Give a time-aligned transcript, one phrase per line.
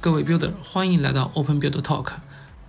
[0.00, 2.14] 各位 Builder，欢迎来到 Open Build Talk。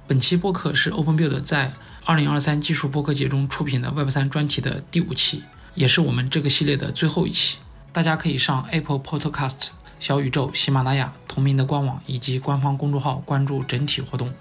[0.05, 1.73] 本期播客是 Open Build 在
[2.05, 5.43] 2023技术播客节中出品的 Web 3专题的第五期，
[5.73, 7.57] 也是我们这个系列的最后一期。
[7.91, 9.69] 大家可以上 Apple Podcast、
[9.99, 14.31] 小宇宙、喜马拉雅同名的官网以及官方公众号关注整体活动，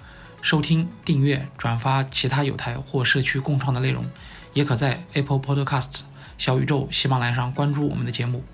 [0.42, 4.04] 收听、订阅、转发其他有台或社区共创的内容。
[4.52, 6.00] 也可在 Apple Podcast、
[6.36, 8.44] 小宇宙、喜马拉雅上关注我们的节目。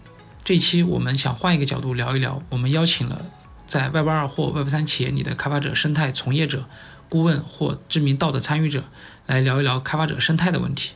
[0.45, 3.27] 这一期我们想换一个角度聊一聊，我们邀请了。
[3.67, 6.67] 在 Web 二或 Web 三企业里的开发者生态从业者、
[7.09, 8.85] 顾问或知名道德参与者，
[9.27, 10.93] 来聊一聊开发者生态的问题，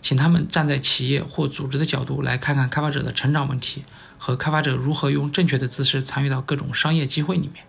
[0.00, 3.84] 请他们站在企业或组织的角度来看看开发者的成长问题
[4.16, 7.64] 和开发者如何用正确的姿势参与到各种商业机会里面。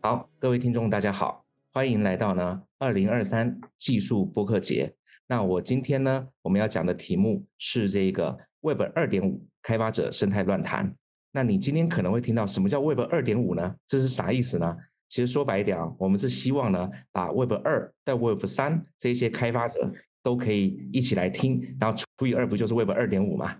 [0.00, 4.94] 好，各位听众，大家好，欢迎来到呢二零二三技术播客节。
[5.26, 10.94] 那我今天呢，我们要讲的题目是这个 Web 二点五开发者生态乱谈。
[11.32, 13.74] 那你今天可能会听到什么叫 Web 二点五呢？
[13.88, 14.76] 这是啥意思呢？
[15.08, 23.56] 其实说白一点啊，我们是希望呢，把 Web 二到 Web 三这些开发者都可以一起来听，然后除以二不就是 Web 二点五嘛？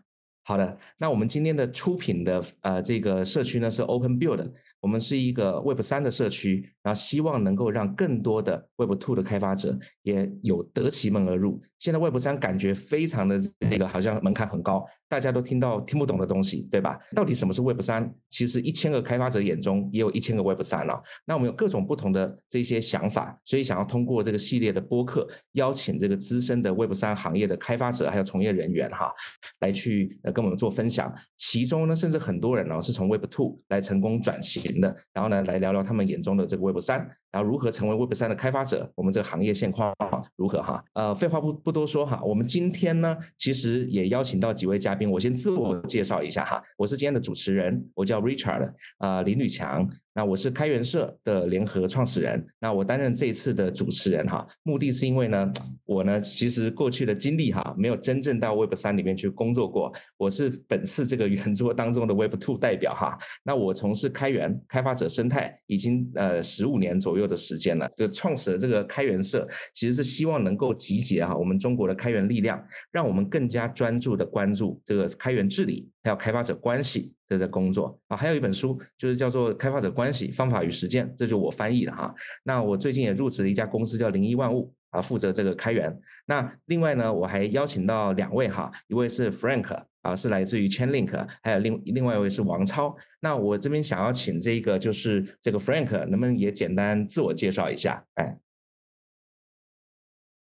[0.49, 11.61] 好的，那我们今天的出品的呃这个社区呢是 Open Build，我们是一个 Web 三的社区，然后希望能够让更多的 Web Two 的开发者也有得其门而入。
[11.79, 16.99] 现在 Web 三感觉非常的那个好像门槛很高，大家都听到听不懂的东西，对吧？
[17.15, 18.11] 到底什么是 Web 三？
[18.31, 20.99] 其实一千个开发者眼中也有一千个 Web 三了。
[21.27, 29.13] 那我们有各种不同的这些想法，所以想要通过这个系列的播客，邀请这个资深的 Web 三行业的开发者还有从业人员哈，
[29.61, 30.33] 来去呃。
[30.39, 36.99] 跟我们做分享，其中呢，甚至很多人呢是从 Web Two 来成功转型的，然后呢，来聊聊他们眼中的这个 Web 三，
[37.33, 39.93] 然后如何成为 Web 三的开发者，我们这个行业现况
[40.37, 40.81] 如何哈？
[40.93, 49.87] 呃，废话不不多说哈，我们今天呢，其实也邀请到几位嘉宾，我先自我介绍一下哈，我是今天的主持人，我叫 Richard，啊，林吕强。
[50.19, 55.53] 那我是开源社的联合创始人，那我担任这一次的主持人哈，目的是因为呢，
[55.85, 63.17] 我呢其实过去的经历哈，没有真正到 Web 三里面去工作过，我是本次这个圆桌当中的 Web Two 代表哈。
[63.45, 77.15] 那我从事开源开发者生态已经呃十五年左右的时间了，就创始了这个开源社，其实是希望能够集结哈我们中国的开源力量，让我们更加专注的关注这个开源治理还有开发者关系。
[77.29, 82.15] 这在工作啊，还有一本书就是叫做《开发者关系方法与实践》，这就我翻译的哈。
[82.43, 85.95] 那我最近也入职了一家公司叫零一万物啊，负责这个开源。
[86.25, 92.97] 那另外呢，我还邀请到两位哈，一位是 Frank 啊，是来自于 Chainlink，还有另另外一位是王超。
[93.21, 98.03] 那我这边想要请这个就是这个 Frank，能不能也简单自我介绍一下？
[98.15, 98.39] 哎，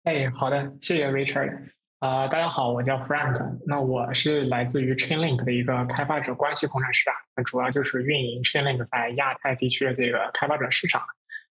[0.04, 1.70] 哎，好的，谢谢 Richard。
[2.04, 11.02] 啊，大家好，我叫 Frank，那我是来自于 Chainlink 的一个开发者关系工程师啊，那主要就是运营 Chainlink 在亚太地区的这个开发者市场。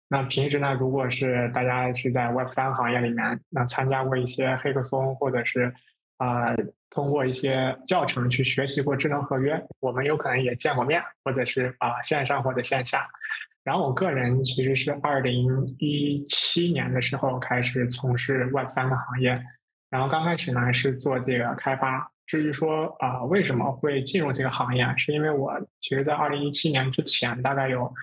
[0.09, 5.73] 那平时呢，如果是大家是在 Web 三行业里面，那参加过一些黑客松，或者是
[6.17, 6.53] 啊
[6.89, 13.07] 通过一些教程去学习过智能合约，我们有可能也见过面，或者是啊线上或者线下。
[13.63, 15.47] 然后我个人其实是二零
[15.79, 19.41] 一七年的时候开始从事 Web 三的行业。
[19.91, 27.94] 然后刚开始呢是做这个开发，至于说啊为什么会进入这个行业，是因为我其实，在二零一七年之前大概有，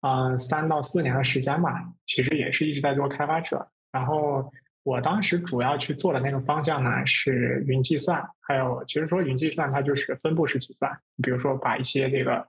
[0.00, 3.68] 嗯三到四年的时间吧，其实也是一直在做开发者。
[3.92, 4.50] 然后
[4.84, 12.48] 我当时主要去做的那个方向呢是云计算，还有其实说云计算它就是分布式计算，比如说把一些这个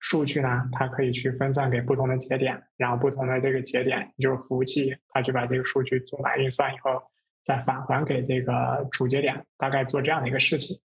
[0.00, 7.02] 数据呢，它可以去分散给不同的节点，然后不同的这个节点就是服务器，它就把这个数据做完运算以后。
[7.44, 10.80] 再返还给这个主节点，大概做这样的一个事情。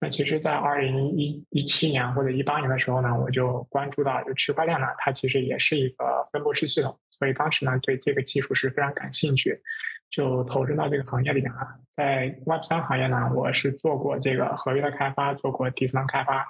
[0.00, 9.62] 那其实，在二零一一七年或者一八年的时候呢，我就关注到，就区块链呢，它其实也是一个分布式系统，所以当时呢，对这个技术是非常感兴趣，
[10.10, 11.60] 就投身到这个行业里面了。
[11.92, 16.48] 在 Web 三行业呢，我是做过这个合约的开发，做过底层开发，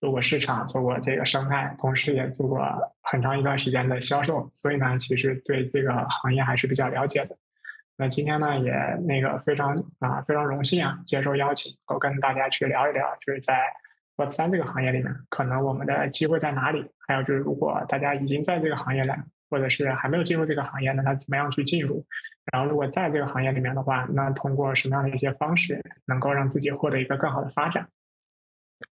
[0.00, 2.60] 做过市场，做过这个生态，同时也做过
[3.02, 7.36] 很长一段时间的销售，所以呢，其实对这个行业还是比较了解的。
[8.00, 8.72] 那今天呢，也
[9.06, 13.60] 那个非常啊，非常荣幸啊，接受邀请，我跟大家去聊一聊，就是在
[14.16, 16.90] Web 三这个行业里面，可能我们的机会在哪里？
[17.06, 19.14] 还有就是，如果大家已经在这个行业了，
[19.50, 22.06] 或者是还没有进入这个行业，那他怎么样去进入？
[22.50, 27.86] 然后，如果在这个行业里面的话，那通过什么样的一些方式，能够让自己获得一个更好的发展？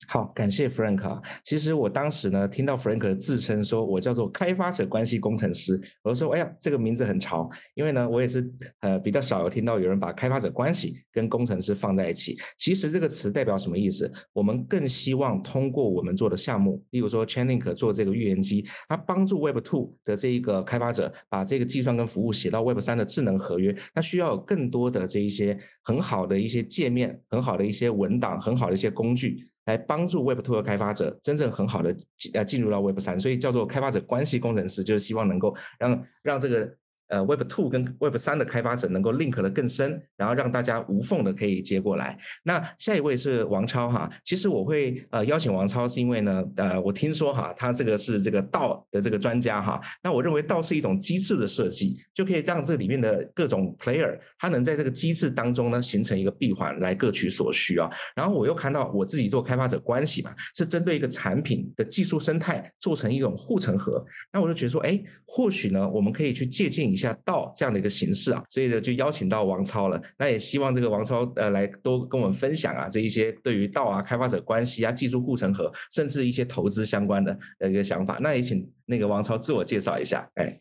[0.06, 1.20] 好，感谢 Frank 啊。
[1.42, 7.48] 其实我当时呢，听到 Frank 自称说我叫做开发者关系工程师，我说，哎呀，这个名字很潮。
[7.74, 8.48] 因为呢，我也是
[8.80, 12.36] 呃比较少有听到有人把开发者关系跟工程师放在一起。
[12.58, 14.10] 其实这个词代表什么意思？
[14.32, 29.48] 我们更希望通过我们做的项目，例如说 Chainlink 做这个预言机，它帮助 Web Two 的这一个开发者把这个计算跟服务写到 Web 三的智能合约，它需要有更多的这一些很好的一些界面，很好的一些文档，很好的一些工具。
[29.66, 31.96] 来帮助 Web Two 的开发者真正很好的
[32.34, 36.74] 呃进入到 Web 三，所以叫做开发者关系工程师，就是希望能够让让这个。
[37.08, 42.16] 呃，Web Two 跟 Web 三的开发者能够 link 的更深，然后让大家无缝的可以接过来。
[42.44, 49.78] 那下一位是王超哈，其实我会呃邀请王超是因为呢，呃，我听说哈，他这个是这个道的这个专家哈。
[50.02, 57.90] 那我认为道是一种机制的设计，就可以让这里面的各种 player，他能在这个机制当中呢形成一个闭环来各取所需啊。
[58.16, 64.02] 然后我又看到我自己做开发者关系嘛，是针对一个产品的技术生态做成一种护城河。
[64.32, 66.93] 那我就觉得说，哎，或许呢，我们可以去借鉴。
[66.94, 70.00] 一下道这样的一个形式啊，所以呢就邀请到王超了。
[70.16, 78.18] 那也希望这个王超呃来多跟我们分享啊这一些对于道啊开发者关系啊技术护城河，甚至一些投资相关的呃一个想法。
[78.22, 80.26] 那也请那个王超自我介绍一下。
[80.36, 80.58] 哎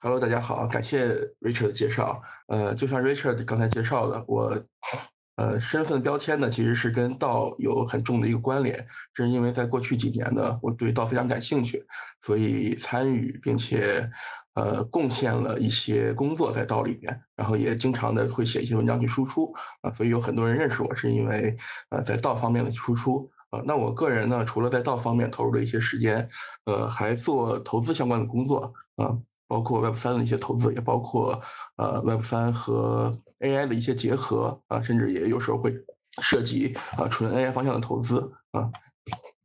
[0.00, 1.06] ，Hello，大家好，感谢
[1.40, 2.20] Richard 的介绍。
[2.48, 4.64] 呃，就像 Richard 刚才介绍的，我。
[5.36, 8.86] 呃，身份标签呢，其实是跟道有很重的一个关联。
[9.14, 11.82] 正是因为在过去几年呢，我对道非常感兴趣，
[12.20, 14.06] 所以参与并且
[14.60, 19.90] 呃贡献了一些工作在道里面，然后也经常的会写一些文章去输出啊。
[19.92, 21.56] 所以有很多人认识我是因为
[21.88, 23.62] 呃在道方面的输出啊。
[23.64, 26.28] 那我个人呢，除了在道方面投入了一些时间，
[26.66, 29.16] 呃，还做投资相关的工作啊。
[29.50, 31.40] 包括 Web 三的一些投资，也包括
[31.74, 35.74] 呃 Web 三和 AI 的一些结合啊，甚至也有时候会
[36.22, 38.20] 涉及啊纯 AI 方向的投资
[38.52, 38.70] 啊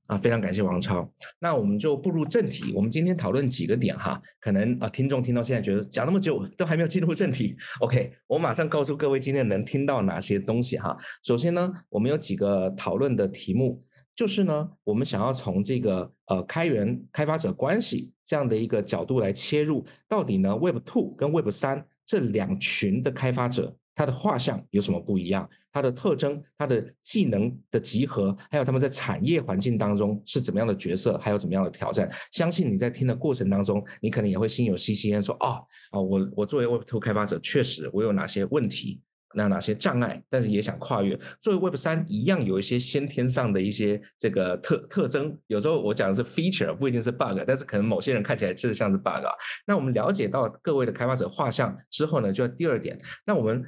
[0.08, 1.10] 啊，非常感谢王超。
[1.40, 10.96] 那我们就步入正题，我们今天讨论几个点哈，可能啊听众听到现在觉得讲那么久都还没有进入正题，OK，我马上告诉各位今天能听到哪些东西哈。
[11.24, 13.80] 首先呢，我们有几个讨论的题目。
[14.16, 25.50] 就是呢，我们想要从这个呃开源开发者关系这样的一个角度来切入，到底呢 Web Two 跟 Web 三这两群的开发者，它的画像有什么不一样？
[25.72, 32.10] 它的特征、它的技能的集合，还有他们在产业环境当中是怎么样的角色，还有怎么样的挑战？
[32.32, 35.62] 相信你在听的过程当中，你可能也会心有戚戚焉，说啊
[35.92, 39.02] 啊，我我作为 Web Two 开发者，确实我有哪些问题？
[39.38, 40.24] 那哪些障碍？
[40.30, 41.20] 但是也想跨越。
[41.42, 45.38] 作为 Web 三一样，有一些先天上的一些这个特特征。
[45.48, 49.26] 有时候我讲的是 feature，不一定是 bug，但是可能某些人看起来真的像是 bug。
[49.68, 52.98] 那我们了解到各位的开发者画像之后呢，就要第二点。
[53.26, 53.62] 那我们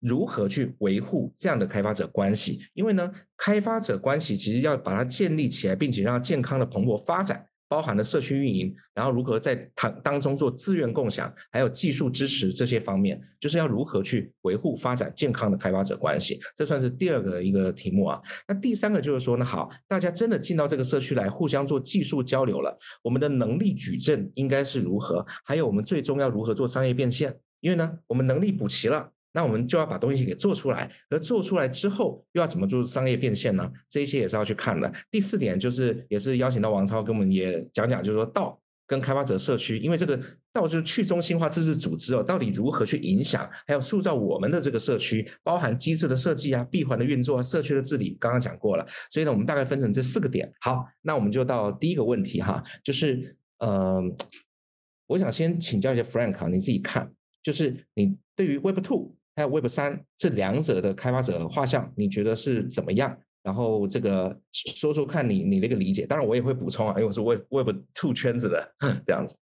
[0.00, 2.60] 如何去维护这样的开发者关系？
[2.74, 7.44] 因为呢，开发者关系其实要把它建立起来，并且让它健康的蓬勃发展。
[7.70, 18.18] 包含了社区运营，然后如何在当当中做资源共享，还有技术支持这些方面，就是要如何去维护发展健康的开发者关系，这算是第二个一个题目啊。
[18.46, 25.22] 那第三个就是说呢，好，大家真的进到这个社区来互相做技术交流了，我们的能力矩阵应该是如何？
[25.44, 27.36] 还有我们最终要如何做商业变现？
[27.60, 29.12] 因为呢，我们能力补齐了。
[29.32, 33.70] 那我们就要把东西给做出来，而做出来之后又要怎么做商业变现呢？
[33.88, 34.90] 这一些也是要去看的。
[35.10, 40.18] 第四点就是，也是邀请到王超跟我们也讲讲，就是说道跟开发者社区，因为这个
[40.50, 48.86] 道就是去中心化自治组织哦，到底如何去影响，还有塑造我们的这个社区，包含机制的设计啊、闭环的运作啊、社区的治理，刚刚讲过了。
[49.10, 50.50] 所以呢，我们大概分成这四个点。
[50.62, 54.02] 好，那我们就到第一个问题哈，就是呃，
[55.06, 57.12] 我想先请教一下 Frank 啊，你自己看，
[57.42, 59.17] 就是你对于 Web Two。
[59.38, 63.16] 还有 Web 三这两者的开发者画像，你觉得是怎么样？
[63.44, 68.74] 然后这个说说看你你那个理解，当然我也会补充啊，因为我是 Web Web Two 圈子的
[69.06, 69.36] 这样子。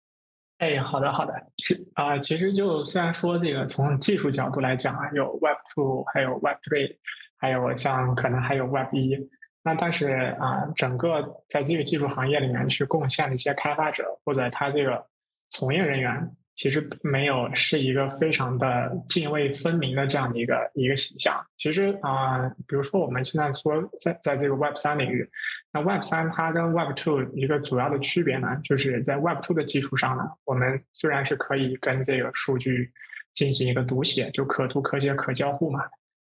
[0.58, 6.96] 哎，好的好的，其啊其实就虽然说这个从技术角度来讲啊，有 Web Two，还有 Web Three，
[7.38, 9.16] 还有像可能还有 Web 一，
[9.64, 15.06] 那但是啊，整个在这个技术行业里面去贡献的一些开发者或者他这个
[15.48, 16.36] 从业人员。
[16.56, 21.38] 其实没有是一个非常的泾渭分明的这样的一个一个形象。
[21.58, 25.28] 其实啊，比如说我们现在说在在这个 Web 三领域，
[25.70, 32.90] 那 Web 三它跟 Web two 一个主要的区别呢，就是在 Web two 的基础上呢，我们虽然是可以跟这个数据
[33.34, 35.80] 进行一个读写，就可读可写可交互嘛，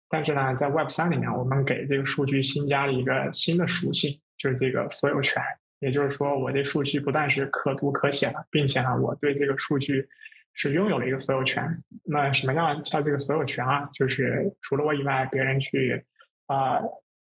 [0.09, 5.41] 但是呢，在 Web 三里面，我们给这个数据新加了一个新的属性，就是这个所有权。
[5.83, 10.07] 也就是说，我这数据不但是可读可写的，并且呢，我对这个数据
[10.53, 11.83] 是拥有了一个所有权。
[12.05, 13.89] 那什么样叫这个所有权啊？
[13.93, 16.05] 就是除了我以外，别人去
[16.47, 16.79] 啊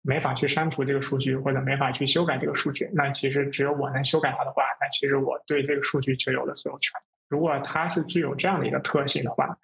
[0.02, 2.90] 没法去删除这个数据，或者没法去修改这个数据。
[2.92, 7.00] 那其实只有我能修改它的话，那其实我对这个数据就有了所有权。
[7.30, 9.56] 如果它是具有这样的一个特性的话，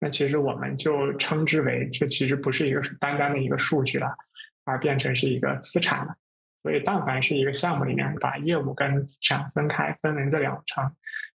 [0.00, 4.16] 那其实我们就称之为这其实不是一个单单的一个数据了，
[4.64, 6.16] 而变成是一个资产了。
[6.64, 10.90] 所以，但凡是一个项目里面把业务跟资产分开、分为这两层，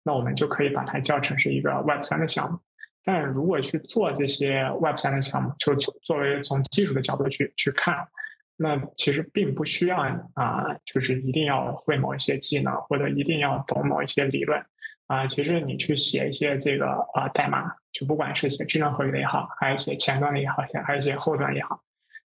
[0.05, 2.61] 那我们就可以把它叫成是一个 Web 三的项目。
[3.05, 8.07] 但如果去做这些 Web 三的项目，就作为从技术的角度去去看。
[8.57, 9.99] 那其实并不需要
[10.35, 14.65] 啊，就是一定要会某一些技能，或者一定要懂某一些理论
[15.09, 15.27] 啊。
[15.27, 21.83] 其实你去写一些这个啊代码，就不管是写智能合约的也好，还是写前端的也好，写还是写后端也好，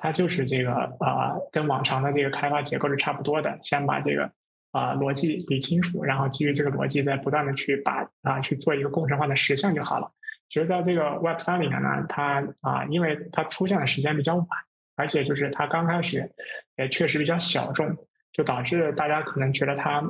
[0.02, 3.60] 它就是这个啊，跟往常的这个开发结构是差不多的。
[3.62, 4.32] 先把这个
[4.72, 10.12] 啊逻辑理清楚，然后基于这个逻辑，再不断的去把啊去做一个工程化的实现就好了。
[10.50, 14.48] 其实在这个 Web 三里面呢，它啊，因为它出现的时间比较晚。
[14.98, 16.32] 而且就是它刚开始
[16.76, 17.96] 也确实比较小众，
[18.34, 20.04] 就导致大家可能觉得它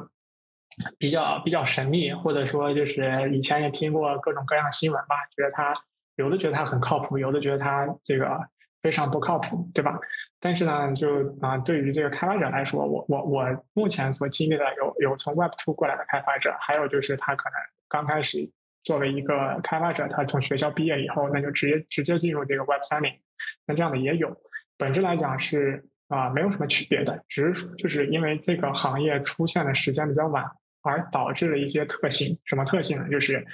[0.98, 5.74] 比较比较神秘，或者说就是以前也听过各种各样新闻吧，觉得它
[6.16, 8.38] 有的觉得它很靠谱，有的觉得它这个
[8.82, 10.00] 非常不靠谱，对吧？
[10.40, 17.56] 但是呢，就啊，对于这个开发者来说，我我我目前所经历的有有从 Web 2过来的开发者，还有就是他可能
[17.88, 18.50] 刚开始
[18.84, 23.20] 作为一个开发者，他从学校毕业以后，那就直接直接进入这个 Web 三里，
[23.68, 24.36] 那这样的也有。
[24.78, 30.44] 本质来讲是啊，没有什么区别的，只是就是因为这个行业出现的时间比较晚，
[30.82, 32.40] 而导致了一些特性。
[32.46, 33.08] 什么特性呢？
[33.10, 33.46] 就是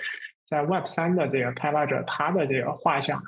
[0.49, 3.21] 在 Web 三的这个开发者，他的这个画像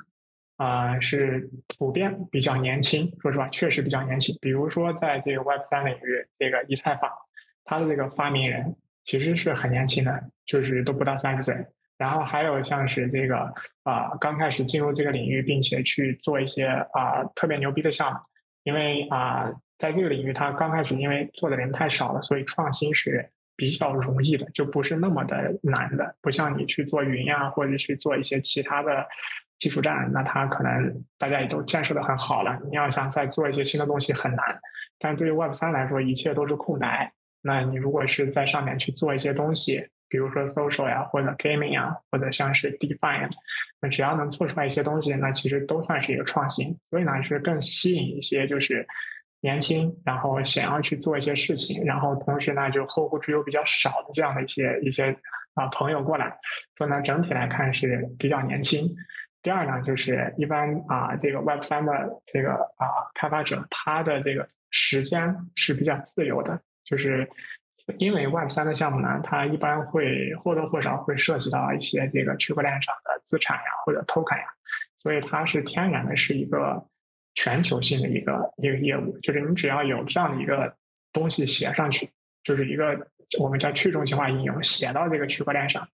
[0.60, 1.48] 啊是
[1.78, 3.10] 普遍比较年轻。
[3.22, 4.36] 说实话，确实比较年轻。
[4.42, 7.10] 比如说，在这个 Web 三领域，这个以太坊，
[7.64, 11.56] 它的这个发明人其实是很年轻的，就是都不到三十岁。
[11.96, 18.18] 然后还有像是这个啊，刚开始进入这个领域，并且去做一些啊特别牛逼的项目，
[18.64, 26.16] 因为啊，在这个领域，它刚开始因为做的人太少了，所以创新是比较容易的，就不是那么的难的。
[26.22, 29.06] 不像你去做云啊，或者去做一些其他的
[29.60, 32.58] 技术站，那它可能大家也都建设的很好了。
[32.68, 34.60] 你要想再做一些新的东西很难。
[34.98, 37.12] 但对于 Web 三来说，一切都是空白。
[37.40, 39.86] 那你如果是在上面去做一些东西。
[40.12, 43.30] 比如说 social 呀，或者 gaming 呀，或者像是 define，
[43.80, 46.76] 那只要能做出来一些东西，那其实都算是一个创新。
[46.90, 48.84] 所以呢，是更吸引一些就是
[49.40, 55.16] 年轻，然后想要去做一些事情，然后同时呢，就后顾之忧比较少的这样的一些一些
[55.54, 56.36] 啊朋友过来。
[56.76, 58.92] 所以呢，整体来看是比较年轻。
[59.42, 61.92] 第二呢，就是一般啊，这个 Web 三的
[62.26, 67.28] 这个啊开发者，他的这个时间是比较自由的，就是。
[67.98, 74.44] 因为 Web 三的项目呢，它一般会或多或少会涉及到一些这个区块链上的资产呀，或者 token 呀，
[74.98, 76.86] 所以它是天然的是一个
[77.34, 80.72] 全球性的一个一个业务，就是你只要有这样的一个
[81.12, 82.08] 东西写上去，
[82.44, 83.08] 就是一个
[83.40, 85.88] 我们叫去中心化应用写到这个区块链上。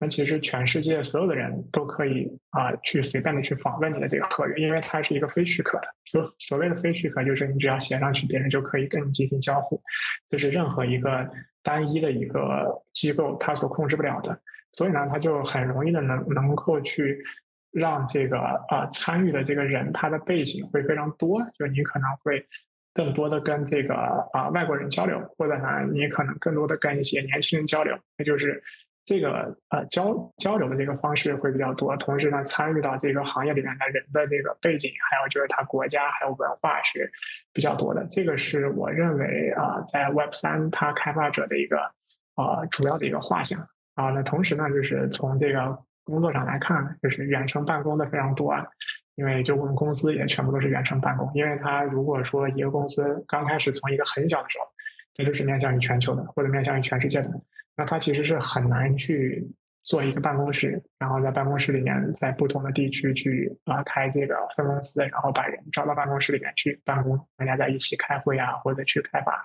[0.00, 5.88] 那其实全世界所有的人都可以啊，去随便的去访问你的这个合约，因为它是一个非许可的。
[6.04, 9.82] 所所谓的非许可，就是你只要写上去，别人就可以跟你进行交互，
[10.30, 11.28] 就是任何一个
[11.64, 14.40] 单一的一个机构它所控制不了的。
[14.72, 17.24] 所以呢，它就很容易的能能够去
[17.72, 18.38] 让这个
[18.68, 22.46] 啊参与的这个人他的背景会非常多，就你可能会
[22.94, 23.94] 更多的跟这个
[24.32, 28.62] 啊外国人交流，或者呢你可能更多的跟一些年轻人交流，那就是。
[29.08, 37.10] 这个呃交交流的这个方式会比较多，同时呢，参与到这个行业里面的人的这个背景，还有就是他国家还有文化是
[37.54, 38.06] 比较多的。
[38.10, 41.78] 这个是我认为啊，在 Web 三它开发者的一个
[42.34, 44.10] 啊主要的一个画像啊。
[44.10, 48.66] 那同时呢，就是从这个工作上来看，就是远程办公的非常多啊。
[49.14, 54.66] 因为就我们公司也全部都是远程办公，因为他如果说一个公司刚开始从一个很小的时候，
[55.18, 57.30] 也就是面向于全球的，或者面向于全世界的。
[57.76, 59.46] 那它其实是很难去
[59.84, 69.44] 做一个办公室，然后在办公室里面，在不同的地区去啊开这个分公司，然后把人招到办公室里面去办公，大家在一起开会啊，或者去开发。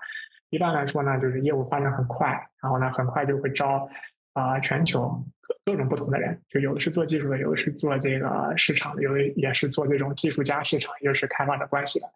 [0.50, 2.28] 一般来说呢，就是业务发展很快，
[2.62, 3.88] 然后呢很快就会招
[4.34, 5.24] 啊全球
[5.64, 12.06] 各种不同的人，就有的是做技术的，有的是做这个市场的，有的也是做这种技术加市场，又是开发的关系的。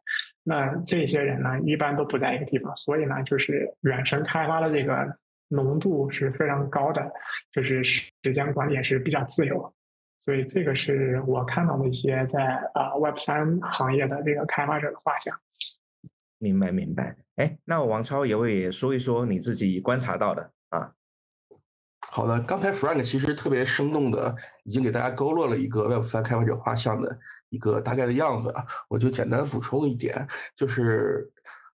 [0.43, 5.19] 那这些人呢，一般都不在一个地方，所以呢，就是远程开发的这个。
[5.51, 7.11] 浓度是非常高的，
[7.53, 9.73] 就是时间管理是比较自由，
[10.21, 15.35] 所以这个是我看到的一些在啊 Web 三行业的这个开发者的画像。
[16.37, 20.93] 明白明白，哎，那王超也会说一说你自己观察到的啊。
[22.11, 24.35] 好的，刚才 Frank 其实特别生动的
[24.65, 27.19] 已经给大家勾勒了一个 Web 三开发者画像的
[27.51, 31.31] 一个大概的样子啊，我就简单补充一点，就是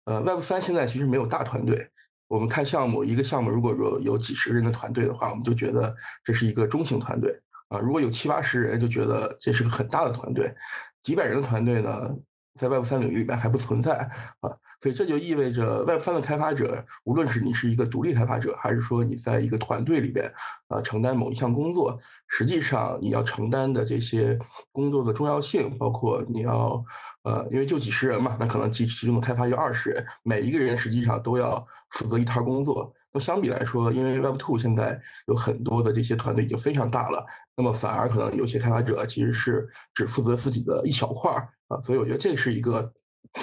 [0.04, 1.90] 呃，Web 三现在其实没有大团队。
[2.28, 7.36] 我们看项目，一个项目如果说有几十人的团队的话，我们就觉得这是一个中型团队
[7.68, 10.54] 啊；如果有七八十人，就觉得这是个很大的团队。
[11.02, 12.08] 几百人的团队呢，
[12.54, 14.08] 在 Web 三领域里面还不存在
[14.38, 14.50] 啊。
[14.80, 20.32] 所以这就意味着，Web 三的开发者，无论是你是一个独立开发者，还是说你在一个团队里边，
[20.68, 24.38] 呃，承担某一项工作，实际上你要承担的这些
[24.72, 26.82] 工作的重要性，包括你要，
[27.24, 32.90] 呃，因为就几十人嘛，那可能其其中的开发就二十人，每一个人实际上都要负责一摊工作。
[33.12, 37.22] 那相比来说，因为 Web Two 现在有很多的这些团队已经非常大了，
[37.54, 42.90] 那么反而可能有些开发者其实是只负责自己的一小块儿啊，所以我觉得这是一个。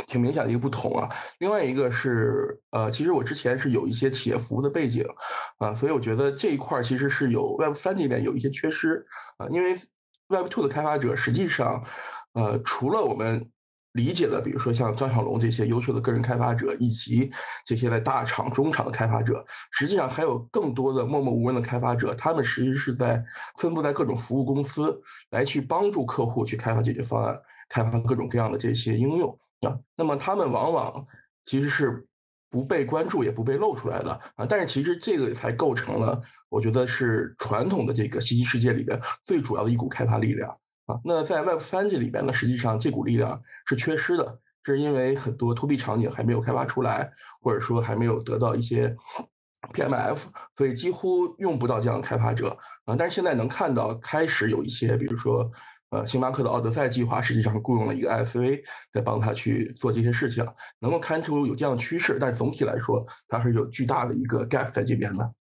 [0.07, 5.05] 挺明显的一个不同啊，另外一个是，呃，其实我之前是有一些企业服务的背景，
[5.57, 9.05] 啊，所以我觉得这一块其实是有 Web 三这边有一些缺失
[9.37, 9.75] 啊，因为
[10.27, 11.83] Web two 的开发者实际上，
[12.33, 13.49] 呃，除了我们
[13.93, 17.31] 理解的，比如说像张小龙这些优秀的个人开发者，以及
[17.65, 23.23] 这些在大厂、中厂的开发者，实际上还有更多的默默无闻的开发者，他们实际是在
[23.57, 25.01] 分布在各种服务公司，
[25.31, 29.39] 来去帮助客户去开发解决方案，开发各种各样的这些应用。
[29.61, 31.07] 啊，那么他们往往
[31.45, 32.05] 其实是
[32.49, 40.49] 不被关注也不被露出来的啊，但是其实这个才构成了，我觉得是传统的这个信息世界里边最主要的一股开发力量
[40.85, 40.99] 啊。
[41.03, 47.11] 那在 Web 三这里边呢，实际上这股力量是缺失的，这是因为很多 To B 场景还没有开发出来，
[47.41, 48.95] 或者说还没有得到一些
[49.73, 50.19] PMF，
[50.55, 52.95] 所以几乎用不到这样的开发者啊。
[52.95, 55.51] 但是现在能看到开始有一些，比如说。
[55.89, 60.45] 呃，星巴克的奥德赛计划实际上是雇佣了一个 ISV 在帮他去做这些事情，
[60.79, 65.33] 能够看出有这样的趋势，但总体来说，它是有巨大的一个 gap 在这边的。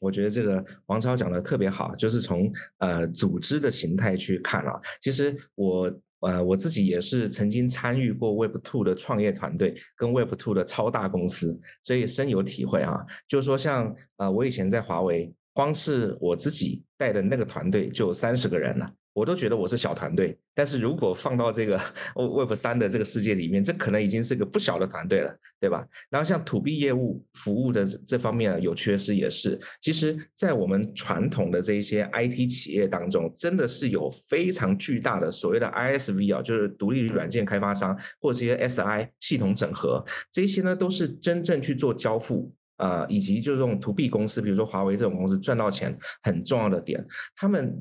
[0.00, 4.78] 我觉得这个王超讲的特别好，就是从呃组织的形态去看啊。
[5.00, 13.06] 其实我呃我自己也是曾经参与过 Web Two 的创业团队跟 Web Two 的超大公司，所以深有体会啊。
[13.28, 18.92] 就是说，像呃我以前在华为，光是我自己带的那个团队就三十个人了。
[19.14, 21.80] 我都觉得我是小团队，但是如果放到这个
[22.16, 25.86] Web 三的这个世界里面，这可能已经是个不小的团队了，对吧？
[26.10, 29.58] 然后像 To B 业务服务的这方面有缺失也是。
[29.80, 42.52] 其实，在我们传统的这些 IT 企业当中，真的是有非常巨大的所谓的 ISV 啊，就是独立软件开发商或者这些 SI 系统整合，这些呢都是真正去做交付。
[42.76, 47.04] 呃，以及就是这种 to B 公司，比如说华为这种公司赚到钱很重要的点，
[47.36, 47.72] 他们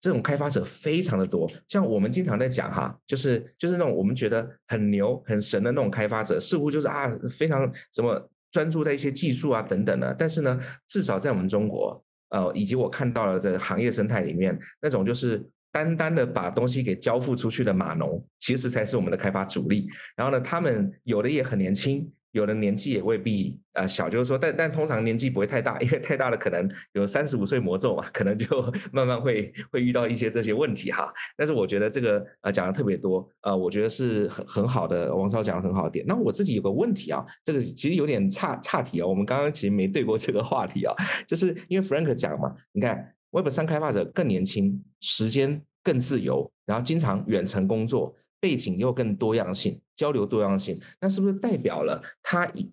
[0.00, 1.48] 这种开发者非常的多。
[1.68, 10.12] 像我们经常在讲哈，就是就是那种我们觉得很牛很神的那种开发者，似乎就是啊非常什么专注在一些技术啊等等的。
[10.18, 19.86] 但是呢，至少在我们中国，呃，以及我看到了这行业生态里面，那种就是单单的把东西给交付出去的码农，其实才是我们的开发主力。
[20.16, 22.12] 然后呢，他们有的也很年轻。
[22.32, 28.46] 有的年纪也未必呃小，就是说，但但通常年纪不会太大，因为太大了可能有三十五岁魔咒嘛，可能就
[28.92, 31.12] 慢慢会会遇到一些这些问题哈。
[31.36, 36.04] 但是我觉得这个呃讲的特别多，呃，我觉得是很很好的，王超讲的很好的点。
[36.06, 40.94] 那我自己有个问题啊，这个其实有点差差题啊，我们刚刚其实没对过这个话题啊，
[41.26, 48.14] 就是因为 Frank 讲嘛，你看 Web 三开发者更年轻，时间更自由，然后经常远程工作。
[48.42, 52.68] 背景又更多样性，交流多样性，那是不是代表了他以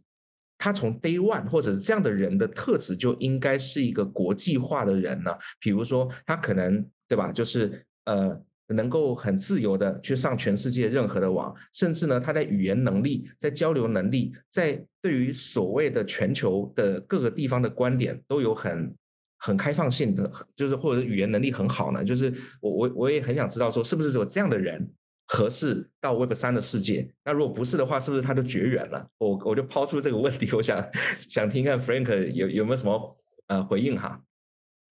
[0.57, 5.31] 他从 day one 或者是这样的人的特质就应该是一个国际化的人呢？
[5.59, 8.35] 比如说他可能对吧，就是呃
[8.69, 18.93] 能够很自由的去上全世界任何的网，甚至呢他在语言能力、在交流能力、在对于所谓的全球的各个地方的观点都有很
[19.37, 22.03] 很开放性的，就是或者语言能力很好呢？
[22.03, 24.91] 就是我我我也很想知道说，是不是有这样的人？
[25.31, 27.07] 合适到 Web 三的世界？
[27.23, 29.07] 那如果不是的话，是不是它就绝缘了？
[29.19, 30.83] 我我就抛出这个问题，我想
[31.19, 34.19] 想听看 Frank 有有没有什么呃回应哈？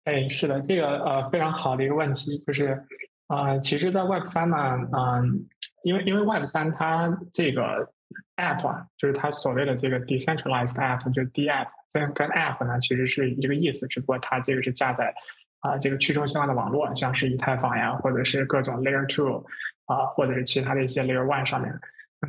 [0.03, 2.81] 哎，是的，这个呃非常好的一个问题，就是
[3.25, 4.55] 啊，其实，在 Web 三呢，
[4.93, 5.47] 嗯，
[5.83, 7.91] 因为因为 Web 三它这个
[8.37, 15.13] App 啊，就是它所谓的这个 Decentralized App，就是 D App，跟跟 App 呢其实是一个意思，只不过它这个是架在
[15.61, 19.43] 啊这个去中心化的网络，像是以太坊呀，或者是各种 Layer Two。
[19.87, 21.73] 啊，或者是其他的一些 Layer One 上面，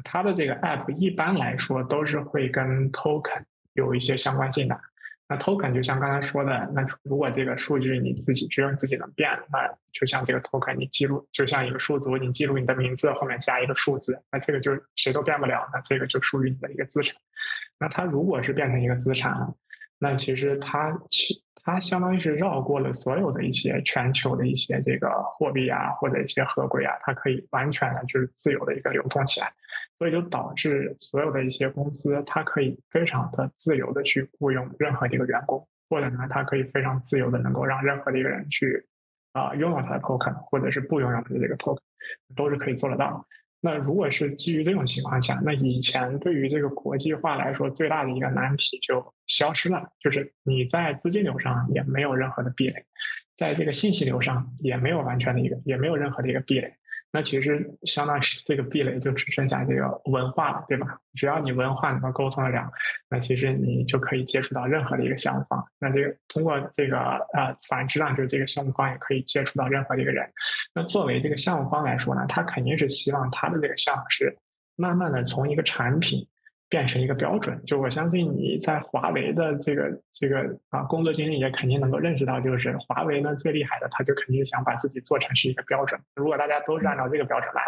[0.03, 3.43] 它的这个 App 一般来说都是会跟 Token
[3.75, 4.81] 有一些相关性的。
[5.31, 17.15] 那 Token 就像刚才说的，那如果这个数据你自己只有自己能变，那就像这个 Token 你记录，就像一个数组，你记录你的名字后面加一个数字，那这个就谁都变不了，那这个就属于你的一个资产。
[17.79, 19.53] 那它如果是变成一个资产，
[19.99, 29.53] 那其实它其它相当于是绕过了所有的一些全球的一些这个货币啊，或者一些合规啊，它可以完全的就是自由的一个流通起来，
[29.99, 38.87] 所以就导致所有的一些公司，它可以非常的自由的去雇佣任何的一个员工，或者呢，它可以非常自由的能够让任何的一个人去
[39.33, 41.83] 啊拥有它的 token，或者是不拥有它的这个 token，
[42.35, 43.27] 都是可以做得到。
[43.61, 52.85] 那如果是基于这种情况下，那以前对于这个国际化来说最大的一个难题就消失了，就是你在资金流上也没有任何的壁垒，
[53.37, 56.75] 在这个信息流上也没有完全的一个，也没有任何的一个壁垒。
[57.11, 60.99] 那其实相当于这个壁垒就只剩下这个文化了，对吧？
[61.15, 62.71] 只要你文化能够沟通得了，
[63.09, 65.67] 那其实你就可以接触到任何的一个项目方。
[65.79, 66.99] 那这个通过这个
[67.33, 70.31] 呃反之呢，就是这个项目方也可以接触到任何的一个人。
[70.75, 74.37] 那作为这个项目方来说呢，他肯定是希望他的这个项目是
[74.77, 76.29] 慢慢的从一个产品。
[76.69, 86.01] 变成一个标准，就我相信你在华为的这个这个啊工作经历也肯定能够认识到，就是华为呢最厉害的，他就肯定想把自己做成是一个标准。
[86.15, 87.63] 如果大家都是按照这个标准来，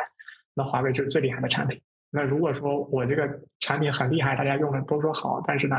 [0.55, 1.81] 那华为就是最厉害的产品。
[2.11, 5.77] 那如果说我这个产品很厉害，大家用的都说好，但是呢，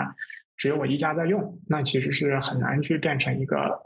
[0.57, 3.81] 只有我一家在用，那其实是很难去变成一个。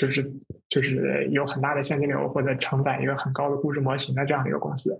[0.00, 0.32] 就是
[0.70, 4.96] 就是有很大的现金流或者承载一个很高的估值模型的这样一个公司，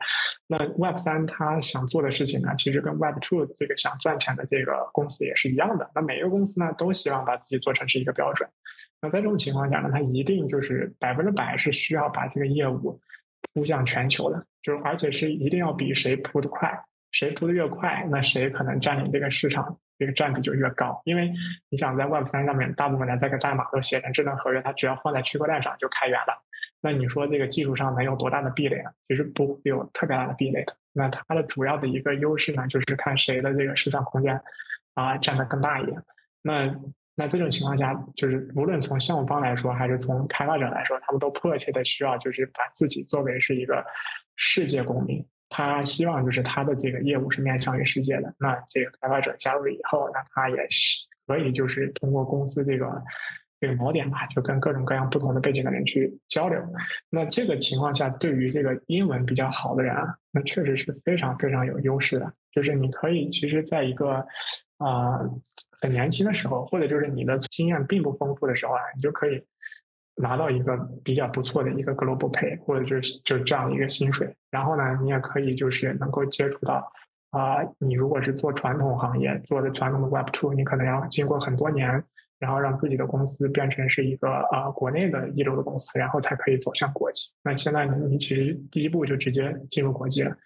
[0.46, 5.90] 那 Web 三它想做的事情呢，其实跟 Web two 这个想赚钱的这个公司也是一样的。
[5.94, 8.46] 那每一个公司呢，都希望把自己做成是一个标准。
[9.00, 13.00] 那在这种情况下呢，它一定就是百分之百是需要把这个业务
[13.54, 16.78] 铺向全球的，就是而且是一定要比谁铺的快，
[17.10, 19.78] 谁铺的越快，那谁可能占领这个市场。
[20.00, 21.30] 这个占比就越高，因为
[21.68, 26.42] 你想在 Web 三上面，大部分的这个代码都写成智能合约，它只要放在区块链上就开源了。
[26.80, 28.90] 那你说这个技术上能有多大的壁垒呢？
[29.06, 30.74] 其实不会有特别大的壁垒的。
[30.94, 34.40] 那它的主要的一个优势呢，就是看谁的这个市场空间
[34.94, 36.02] 啊占的更大一点。
[36.40, 36.74] 那
[37.14, 43.84] 那这种情况下，就是无论从项目方来说，还是从开发者来说，他们都迫切的需要，就是把自己作为是一个
[44.36, 45.22] 世界公民。
[45.50, 48.32] 他希望就是他的这个业务是面向于世界的。
[48.38, 53.02] 那这个开发者加入以后，那他也是可以就是通过公司这个
[53.60, 56.58] 这个锚点吧，就跟各种各样不同的背景的人去交流。
[57.10, 62.32] 那这个情况下，对于这个英文比较好的人啊，那确实是非常非常有优势的。
[62.52, 64.24] 就是你可以其实在一个
[64.78, 65.20] 啊
[65.80, 69.44] 很年轻的时候，或者就是你的经验并不丰富的时候啊，你就可以。
[70.20, 76.92] 拿到一个比较不错的一个 global pay，或者就是就这样一个薪水，然后呢，你也可以就是能够接触到
[77.30, 82.04] 啊，你如果是做传统行业，做的传统的 Web two，你可能要经过很多年，
[82.38, 87.30] 然后让自己的公司变成是一个啊国内的一流的公司，然后才可以走向国际。
[87.42, 90.36] 那现在呢，你其实第一步就直接进入国际了。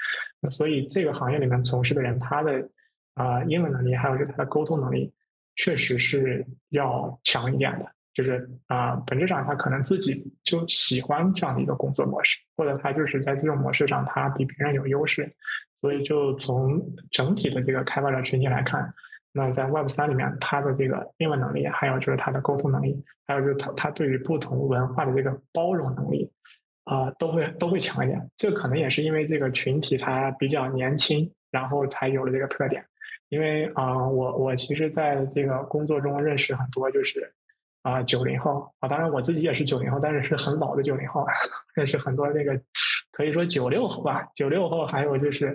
[0.41, 2.69] 那所以这个行业里面从事的人，他的
[3.15, 5.13] 啊英文能力还有就是他的沟通能力，
[5.57, 7.87] 确实是要强一点的。
[8.15, 15.35] 就是啊，本质上他可能自己就喜欢这样的一个工作模式，或者他就是在这种模式上他比别人有优势，
[15.81, 18.95] 所以就从整体的这个开发者群体来看，
[19.33, 26.31] 那在 Web 三里面，他的这个英文能力，还有就是他的沟通能力，还有就是他他对于不同文化的这个包容能力，
[26.85, 28.31] 啊，都会都会强一点。
[28.37, 32.85] 这可能也是因为这个群体他比较年轻，然后才有了这个特点。
[33.29, 37.35] 因为啊，我我其实在这个工作中认识很多就是。
[37.85, 41.23] 啊，九零后啊，当然我自己也是九零后，但是是很老的九零后，
[41.75, 42.59] 认识很多那个
[43.13, 45.55] 可以说九六后吧，九六后还有就是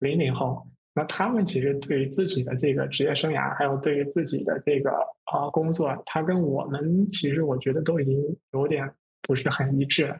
[0.00, 4.90] 零零后，那他们其实对于自己的这个职业生涯，还有对于自己的这个
[5.24, 10.18] 啊工作，他跟我们其实我觉得都已经有点不是很一致了。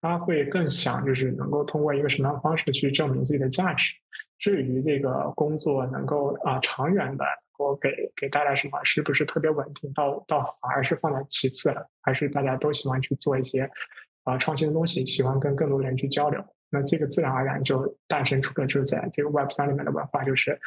[0.00, 3.92] 他会更想就是能够通过一个什么样的方式去证明自己的价值。
[4.38, 7.24] 至于这个工作能够啊长远的。
[7.58, 8.82] 我给给带来什么？
[8.84, 9.92] 是不是特别稳定？
[9.92, 11.88] 到到反而是放在其次了？
[12.02, 13.70] 还是大家都喜欢去做一些
[14.24, 16.44] 啊创新的东西，喜欢跟更多人去交流？
[16.70, 20.58] 那这个自然而然就诞生出了，就是在这个 Web 三里面的文化，就是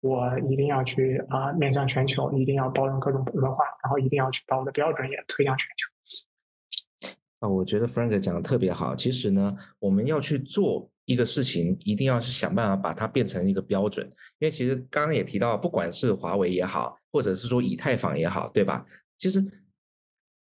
[0.00, 7.08] 我一定要去啊面向全球，一定要包容各种文化，然后一定要去把我的标准也推向全球。
[7.40, 8.94] 啊，我觉得 Frank 讲的特别好。
[8.96, 10.90] 其实呢，我们要去做。
[11.08, 14.06] 一个事情一定要是想办法把它变成一个标准，
[14.40, 18.84] 因为其实刚刚也提到，不管是华为也好，或者是说以太坊也好，对吧？
[19.16, 19.42] 其实，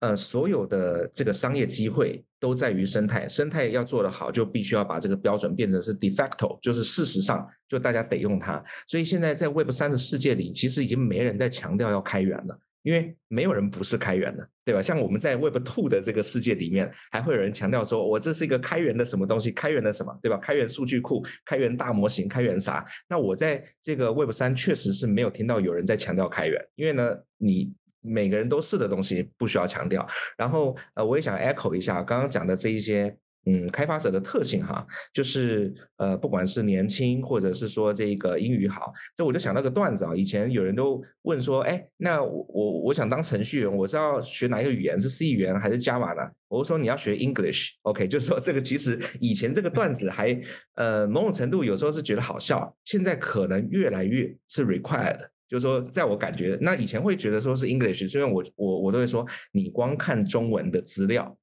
[0.00, 8.60] 呃，所有的这个商业机会都在于生态，生态要做得好，就必须要把这个标准变成是 de facto，就是事实上就大家得用它。
[8.88, 12.58] 所以现在在 Web 三的世界里，其实已经没人在强调要开源了。
[12.82, 14.80] 因为没有人不是开源的，对吧？
[14.80, 20.38] 像我们在 Web Two 的这个世界里面，还会有人强调说，我这是一个开源的什么东西，开源的什么，对吧？
[20.38, 22.84] 开源数据库、开源大模型、开源啥？
[23.08, 30.06] 那我在这个 Web 三确实是没有听到有人在强调开源，因为呢，你每个人都是的东西，不需要强调。
[30.36, 33.16] 然后呃，我也想 echo 一下刚刚讲的这一些。
[33.48, 40.14] 嗯，开发者的特性哈，就是呃，不管是年轻，或者是说这个英语好，这我就想到个段子啊。
[40.14, 45.00] 以前有人都问说，哎，那我我我想当程序员，我是要学哪一个语言？
[45.00, 46.30] 是 C 语言还是 Java 呢？
[46.48, 50.38] 我说你要学 English，OK， 就是说这个其实以前这个段子还
[50.74, 61.34] 呃某种程度有时候是觉得好笑，现在可能越来越是 required，就是说在我感觉，那以前会觉得说是 English，虽然我我我都会说，你光看中文的资料。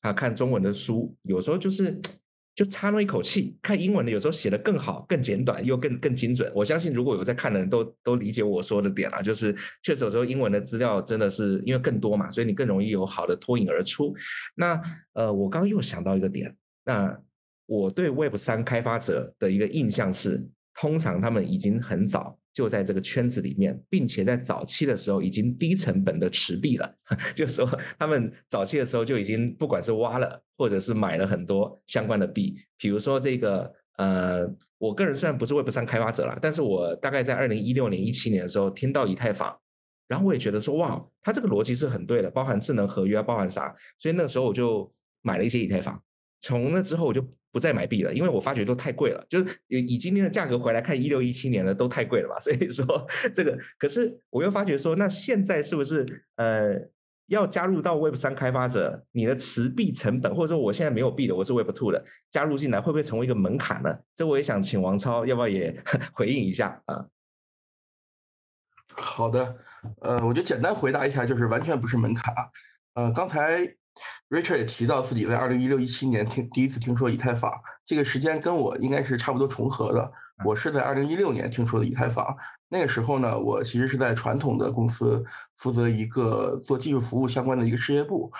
[0.00, 2.00] 啊，看中文的书有时候就是
[2.54, 6.50] 就差那一口气，看英文的有时候写的更好、更简短又更更精准。
[6.54, 14.14] 我相信如果有在看的人都都理解我说的点了，就是确实有时候英文的资料真的是因为更多嘛，所以你更容易有好的脱颖而出。
[14.56, 14.80] 那
[15.12, 17.16] 呃，我刚刚又想到一个点，那
[17.66, 22.38] 我对 Web 三开发者的一个印象是，通常他们已经很早。
[22.58, 26.92] 就在这个圈子里面，并且在早期的时候已经低成本的持币了，
[27.32, 27.64] 就是说
[27.96, 34.44] 他们早期的时候就已经不管是挖了或者是买了很多相关的币，比如说这个呃，
[34.76, 39.56] 我个人虽然不是 Web 三开发者了，但是我大概在二零一六年、一七年的时候听到以太坊，
[40.08, 44.92] 然后我也觉得说哇，它这个逻辑是很对的，包含智能合约啊，包含啥，所以那个时候我就
[45.22, 46.02] 买了一些以太坊。
[46.40, 47.20] 从那之后我就
[47.50, 49.24] 不再买币了，因为我发觉都太贵了。
[49.28, 52.38] 就是以今天的价格回来看，一六一七年的都太贵了吧？
[52.40, 56.74] 所以说这个，可是我又发觉说，那现在是不是呃
[57.26, 63.98] 要加入到 Web 三开发者，你的持币成本，或者说我现在没有币的，我是 Web Two 的，加入进来会不会成为一个门槛呢？
[64.14, 65.82] 这我也想请王超要不要也
[66.14, 67.06] 回应一下啊？
[68.90, 69.56] 好的，
[70.02, 72.32] 呃，我就简单回答一下，就是完全不是门槛。
[72.94, 73.74] 呃，刚才。
[74.30, 77.52] Richard 也提到自己在二零一六一七年听第一次听说以太坊，
[77.84, 80.12] 这个时间跟我应该是差不多重合的。
[80.44, 82.36] 我是在二零一六年听说的以太坊，
[82.68, 85.24] 那个时候呢，我其实是在传统的公司
[85.56, 88.30] 负责一个做技术服务相关的一个事业部。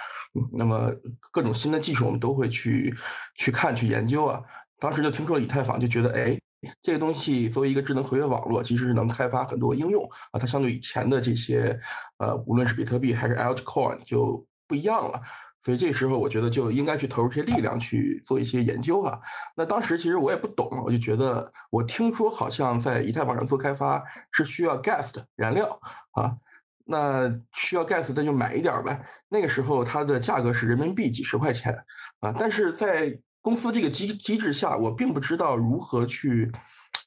[0.53, 0.93] 那么
[1.33, 2.95] 各种新的技术我们都会去
[3.35, 4.41] 去看去研究啊。
[4.79, 6.39] 当时就听说了以太坊，就觉得哎，
[6.81, 10.39] 这个东西作为一个智能合约网络，其实是能开发很多应用啊。
[10.39, 11.77] 它相对以前的这些
[12.19, 15.21] 呃，无论是比特币还是 Altcoin 就不一样了。
[15.61, 19.19] 所以这时候，我觉得就应该去投入这些力量去做一些研究啊。
[19.57, 25.79] 那当时其实我也不懂，我就觉得我听说好像在以太坊上做开发是需要 gas 的燃料
[26.13, 26.37] 啊，
[26.85, 29.05] 那需要 gas 那就买一点呗。
[29.29, 31.77] 那个时候它的价格是人民币几十块钱
[32.21, 36.51] 啊，但是在公司这个机机制下，我并不知道如何去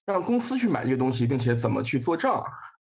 [0.06, 2.44] 让公司去买这个东西，并且怎么去做账。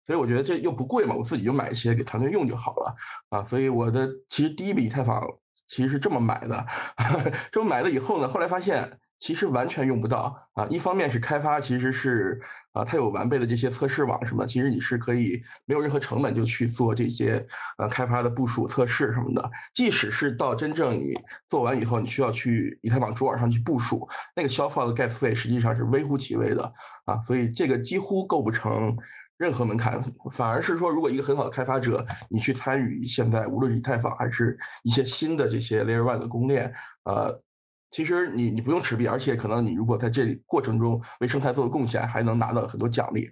[0.07, 2.95] 所以我觉得这又不贵嘛，我自己就买一些给团队用就好了
[3.31, 3.43] 啊。
[3.43, 5.27] 所以我的其实第一笔以太坊。
[5.75, 6.65] 其实是这么买的，
[7.51, 10.65] 这么买了以后呢，后来发现其实完全用不到啊。
[10.71, 12.41] 一方面是开发其实是
[12.75, 17.45] 啊，它有完备的这些测试网什么，其实你是可以没有任何成本就去做这些
[17.79, 19.51] 呃开发的部署测试什么的。
[19.75, 26.73] 即使是到真正你做完以后，你需要去以太坊主网上去部署，那个消耗的 gas 费实际上是微乎其微的
[27.07, 28.97] 啊，所以这个几乎构不成。
[29.37, 37.43] 任何门槛，反而是说，如果一个很好的开发者，你去参与现在无论是以太坊还是一些新的这些 Layer One 的公链，呃，
[37.91, 43.29] 其实你你不用持币，而且可能你如果在这里过程中为生态做了贡献，还能拿到很多奖励。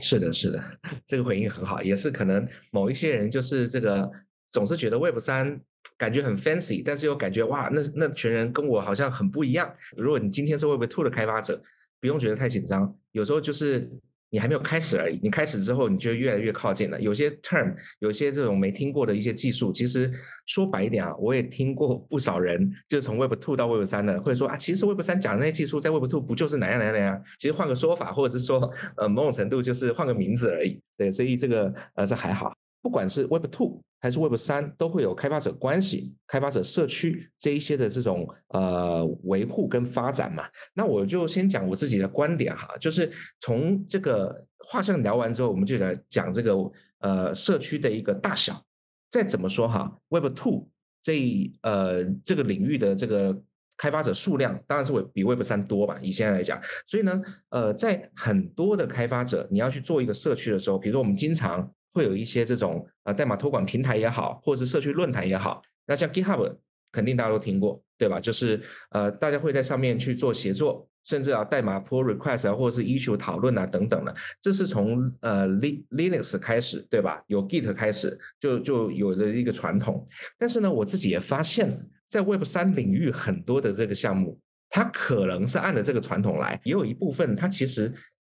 [0.00, 0.64] 是的，是的，
[1.06, 4.10] 这个回应很好，也是可能某一些人就是这个
[4.50, 5.60] 总是觉得 Web 三
[5.98, 9.70] 感觉很 fancy，但是又感觉哇，那那群人跟我好像很不一样。
[9.98, 11.62] 如果你今天是 Web Two 的开发者，
[12.00, 13.90] 不用觉得太紧张，有时候就是。
[14.32, 16.98] 你还没有开始而已，你开始之后，你就越来越靠近了。
[16.98, 20.10] 有些 term，有些这种没听过的一些技术，其实
[20.46, 27.22] 说白一点啊，我也听过不少人，就从 Web Two 到 Web 三的，会说啊，其实 Web 三讲的那些技术，在 Web Two 不就是哪样哪样哪样？
[27.38, 30.80] 其实换个说法，或者是说，呃，某种程度就是换个名字而已。
[30.96, 32.56] 对，所以这个呃是还好。
[32.82, 40.44] 不管是 Web Two 还是 Web 三，都会有开发者关系、开发者社区这一些的这种呃维护跟发展嘛。
[40.74, 43.08] 那我就先讲我自己的观点哈，就是
[43.40, 46.52] 从这个画像聊完之后，我们就来讲这个
[46.98, 48.60] 呃社区的一个大小。
[49.08, 50.68] 再怎么说哈，Web Two
[51.00, 53.40] 这呃这个领域的这个
[53.76, 56.60] 开发者数量当然是会比 Web 三多吧，以现在来讲。
[56.88, 61.72] 所以呢，呃，在很多的开发者你要去做一个社区的时候，比如说我们经常。
[61.92, 66.56] 会有一些这种呃代码托管平台也好，或者是社区论坛也好，那像 GitHub
[66.90, 68.20] 肯定大家都听过，对吧？
[68.20, 77.22] 就是呃大家会在上面去做协作，甚至啊代码 pull request 啊，或者是 issue 讨论啊等等的，这是从呃 Linux 开始，对吧？
[77.26, 80.06] 有 Git 开始就就有的一个传统。
[80.38, 87.92] 但是呢，我自己也发现，在 Web 三领域很多的这个项目，它可能是按着这个传统来，也有一部分它其实。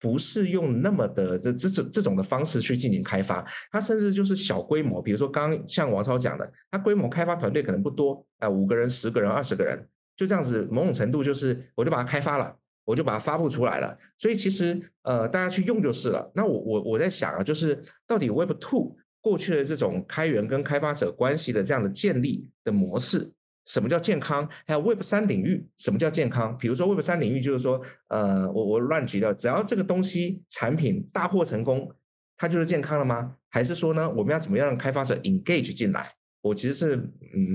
[0.03, 9.87] 不是用那么的这这种这种的方式去进行开发，它甚至就是小规模，比如说刚像王超讲的，它规模开发团队可能不多，啊，五个人、十个人、二十个人，
[10.17, 12.53] 就这样子，某种程度就是我就把它开发了，
[12.85, 16.29] 我就把它发布出来了，所以其实呃大家去用就是了。
[16.35, 23.33] 那我我我在想啊，就是到底 Web Two 过去的这种开源跟开发者关系的这样的建立的模式。
[23.67, 24.49] 什么叫健康？
[24.67, 26.57] 还有 Web 三领域，什么叫健康？
[26.59, 31.91] 比如说 Web 三领域，就是说，呃，我我乱举的，只要这个东西产品大获成功，
[32.37, 33.37] 它就是健康了吗？
[33.49, 36.07] 还是说呢，我们要怎么样让开发者 engage 进来？
[36.41, 37.01] 我其实是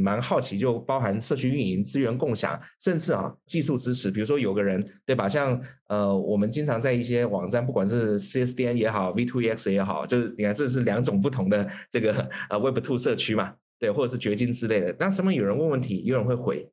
[0.02, 4.10] 蛮好奇，就包含社区运营、资源共享，甚至啊技术支持。
[4.10, 5.28] 比如说有个人，对吧？
[5.28, 13.54] 像呃，我们经常在一些网站，不管是 CSDN 也好，V2EX 也好，就是你看这是两种不同的这个呃 Web Two 社区嘛。
[13.80, 16.68] 对，或者是掘金之类的，那上面有人问问题，有人会回，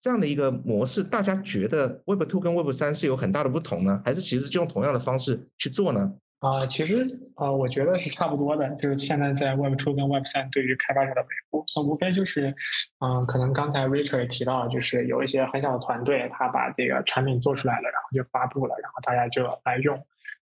[0.00, 6.12] 这样的一个模式，大家觉得 Web Two 跟 Web 三是有很大的不同呢，还是其实就用同样的方式去做呢？
[6.38, 7.04] 啊，其实
[7.34, 12.54] 啊，我觉得是差不多的，就是现在在 Web Two 跟 Web 三对于开发者的维护，那无非就是，
[13.00, 19.98] 嗯，可能刚才 Richard 提到，就是有一些很小的团队，他把这个产品做出来了，然后就发布了，然后大家就来用。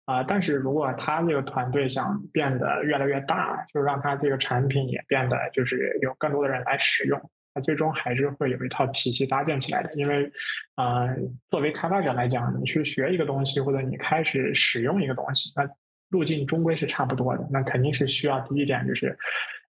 [0.04, 9.90] 啊，但是如果他这个团队想变得越来越大，就让他这个产品也变得就是有更多的人来使用，他最终还是会有一套体系搭建起来的。
[9.92, 10.30] 因为，
[10.74, 11.06] 啊，
[11.50, 15.68] 作为开发者来讲，你去学一个东西或者你开始使用一个东西，那
[16.10, 17.46] 路径终归是差不多的。
[17.52, 19.16] 那肯定是需要第一点就是，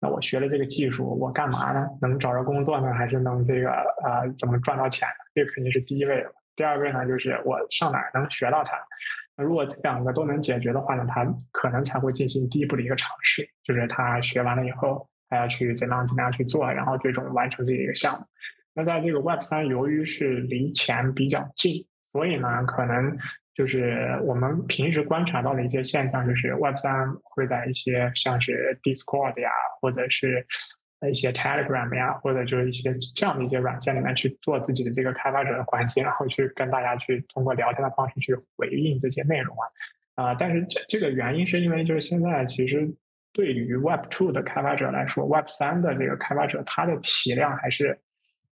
[0.00, 1.86] 那我学了这个技术，我干嘛呢？
[2.00, 5.08] 能找着工作呢，还是能这个啊怎么赚到钱？
[5.34, 6.32] 这肯定是第一位的。
[6.54, 8.78] 第二位呢，就是我上哪儿能学到它。
[9.40, 18.26] 如果这两个都能解决的话呢，他可能才会进行第一步的一个尝试，就是他学完了以后，他要去怎样怎样去做，然后最终完成自己的一个项目。
[18.74, 23.16] 那在这个 Web 三，由于是离钱比较近，所以呢，可能
[23.54, 29.50] 就是我们平时观察到的一些现象，就是 Web 三会在一些像是 Discord 呀，
[29.80, 30.46] 或者是。
[31.08, 39.64] 一些 Telegram 呀，或者就是一些这样的一些软件里面去做自己的这个开发者的环境，然后去跟大家去通过聊天的方式去回应这些内容啊
[40.22, 40.34] 啊！
[40.34, 42.94] 但是这这个原因是因为就是现在其实
[43.32, 47.98] 对于 Web Two 的开发者来说，Web 三的这个开发者他的体量还是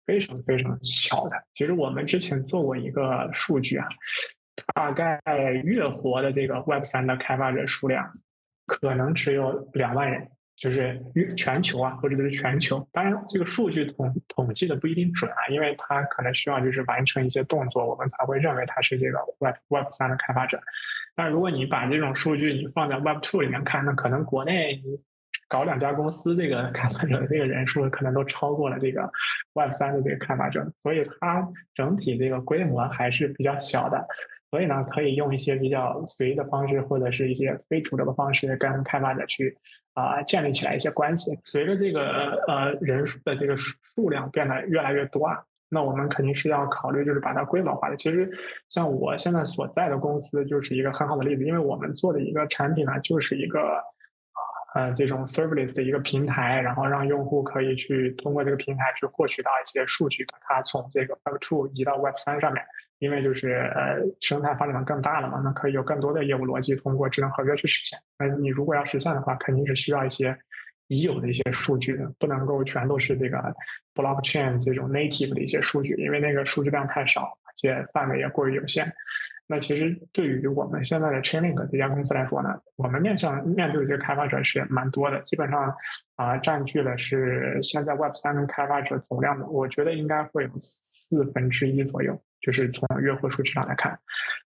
[0.05, 1.41] 非常非常小的。
[1.53, 3.87] 其实我们之前做过一个数据啊，
[4.73, 5.21] 大概
[5.63, 8.11] 月活的这个 Web 三的开发者数量
[8.65, 10.27] 可能只有两万人。
[10.63, 10.97] 就是
[11.35, 12.87] 全球啊，或者是全球。
[12.93, 20.61] 当然，这个数据统统计的不一定准啊，因为它可能需要就是完成一些动作，我们才会认为它是这个 Web Web 三的开发者。
[21.15, 25.01] 但如果你把这种数据你放在 Web Two 里面看，那可能国内你
[25.49, 29.11] 搞两家公司这个开发者的这个人数可能都超过了这个
[29.53, 34.07] Web 三的这个开发者，所以它整体这个规模还是比较小的。
[34.53, 39.57] 所以呢，可以用一些比较随意的方式，或者是一些非主流的方式，跟开发者去
[39.95, 41.39] 啊建立起来一些关系。
[41.43, 47.97] 随着这个呃人数的这个数量变得越来越多啊，那我们肯定是要考虑，就是把它规模化的。
[47.97, 48.29] 其实
[48.69, 53.81] 像我现在所在的公司就是一个很好的例子，因为我们做的一个产品呢，就是一个
[54.75, 62.63] 呃这种 serverless 的一个平台，然后让用户可以去通过这个平台去获取到一些数据，把它从这个 Web Two 移到 Web 三上面。
[63.03, 67.99] 因为就是呃生态发展的更大了嘛，那可以有更多的业务逻辑通过智能合约去实现。
[68.17, 70.37] 那你如果要实现的话，肯定是需要一些
[70.87, 73.53] 已有的一些数据的，不能够全都是这个
[73.93, 78.93] blockchain 这种 native 的一些数据，因为那个数据量太少，而且范围也过于有限。
[79.45, 85.75] 那其实对于我们现在的 Chainlink 这家公司来说呢，我们面向面对的这个开发者是蛮多的，基本上
[86.15, 92.21] 啊占据了是现在 Web 三开发者总量的，我觉得应该会有四分之一左右。
[92.43, 93.97] 就是从月活数据上来看，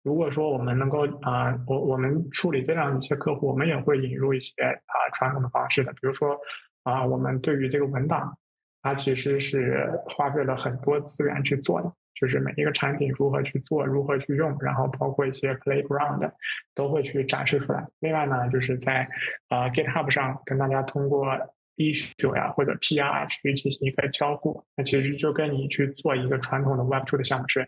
[0.01, 6.39] 如果说我们能够啊，我我们处理这样一些客户，我们也会引入一些啊传统的方式的，比如说
[6.82, 8.36] 啊，我们对于这个文档，
[8.82, 16.32] 它其实是花费了很多资源去做的，就是每一个产品如何去做，如何去用，然后包括一些 playground
[16.73, 17.88] 都会去展示出来。
[17.99, 19.08] 另外呢，就是在
[19.49, 21.27] 啊 GitHub 上跟大家通过。
[21.75, 27.67] issue 呀，或者 PR 去进行一个交互，那其实就跟你去做一个传统的 Web Two 的项目是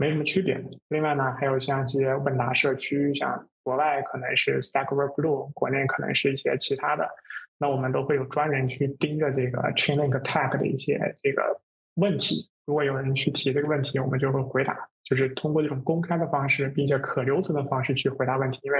[0.00, 0.58] 没什么区别。
[0.88, 7.06] 另外呢，还有像一些问答社区，像国外可能是 Stack Overflow，国内可能是一些其他的，
[7.58, 11.60] 那我们都会有专人去盯着这个 Chainlink Tag 的一些这个
[11.96, 12.48] 问题。
[12.64, 18.58] 如果有人去提这个问题，我们就会回答，就是通过这种公开的方式，并且可留存的方式去回答问题。
[18.62, 18.78] 因为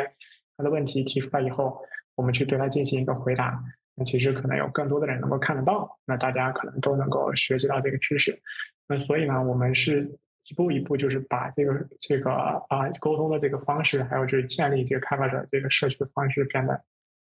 [0.57, 1.83] 他的问题提出来以后，
[2.15, 3.63] 我们去对他进行一个回答。
[3.95, 8.41] 那其实可能有更多的人能够看得到，那大家可能都能够学习到这个知识。
[8.89, 10.11] 那所以呢，我们是
[10.51, 16.83] 一步一步就是把这个这个啊沟通的这个方式，还有就是建立这个开发者这个社区的方式变得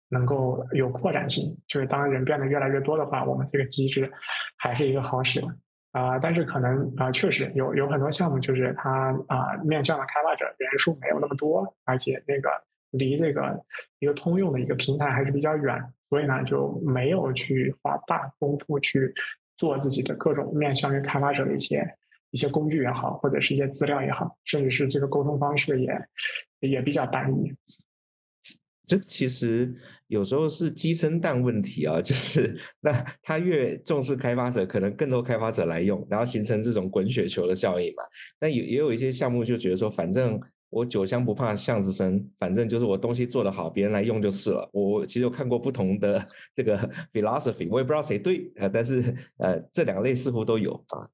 [0.09, 1.57] 能够有扩展性。
[1.69, 4.11] 就是当人变得越来越多的话，我们这个机制
[4.59, 5.47] 还是一个好使的
[5.93, 6.19] 啊。
[6.19, 12.51] 但是可能啊，确实有有很多项目就是它啊面向的开发者人数没有那么多，而且那个
[12.91, 13.65] 离这个
[14.01, 19.15] 一个通用的一个平台还是比较远，所以呢就没有去花大功夫去
[19.57, 21.97] 做自己的各种面向于开发者的一些。
[22.35, 27.55] 一些工具也好，或者是一些资料也好，甚至是这个沟通方式也也比较单一。
[28.85, 29.73] 这其实
[30.09, 38.03] 有时候是鸡生蛋问题啊，就是那他越重视开发者，可能更多开发者来用，然后形成这种滚雪球的效应嘛。
[38.41, 44.69] 那也也有一些项目就觉得说，反正我酒香不怕巷子深，反正就是我东西做得好，别人来用就是了。
[44.73, 46.77] 我其实有看过不同的 这个
[47.13, 51.09] philosophy，我也不知道谁对啊，但是呃，这两类似乎都有啊。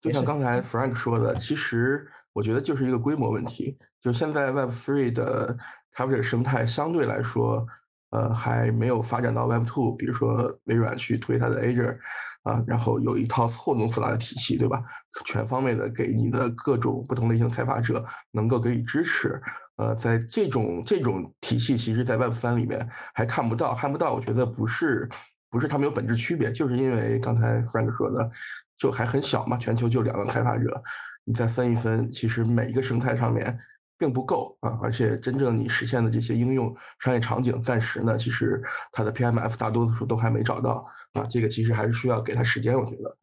[0.00, 3.76] 就像刚才 Frank 说的，其实我觉得就是一个规模问题。
[4.00, 5.56] 就现在 Web Three 的
[5.92, 7.66] 开发者生态相对来说，
[8.10, 11.98] 呃，还没有发展到 Web Two，比如说微软去推它的 Azure，
[12.44, 14.82] 啊，然后有一套错综复杂的体系，对吧？
[15.26, 19.40] 全方位的给你的各种不同类型的开发者能够给予支持。
[19.76, 24.12] 呃，在这种这种体系，其实，在 Web 三里面还看不到，看不到。
[24.14, 25.08] 我觉得不是
[25.50, 28.30] 不是他们有本质区别，就是因为刚才 Frank 说的。
[28.78, 30.80] 就还很小嘛，全球就两个开发者，
[31.24, 33.58] 你再分一分，其实每一个生态上面
[33.98, 40.80] 并不够啊，而且真正你实现的这些应用商业场景，暂时呢，其实它的 PMF 大多数都还没找到
[41.14, 43.16] 啊，这个其实还是需要给他时间，我觉得。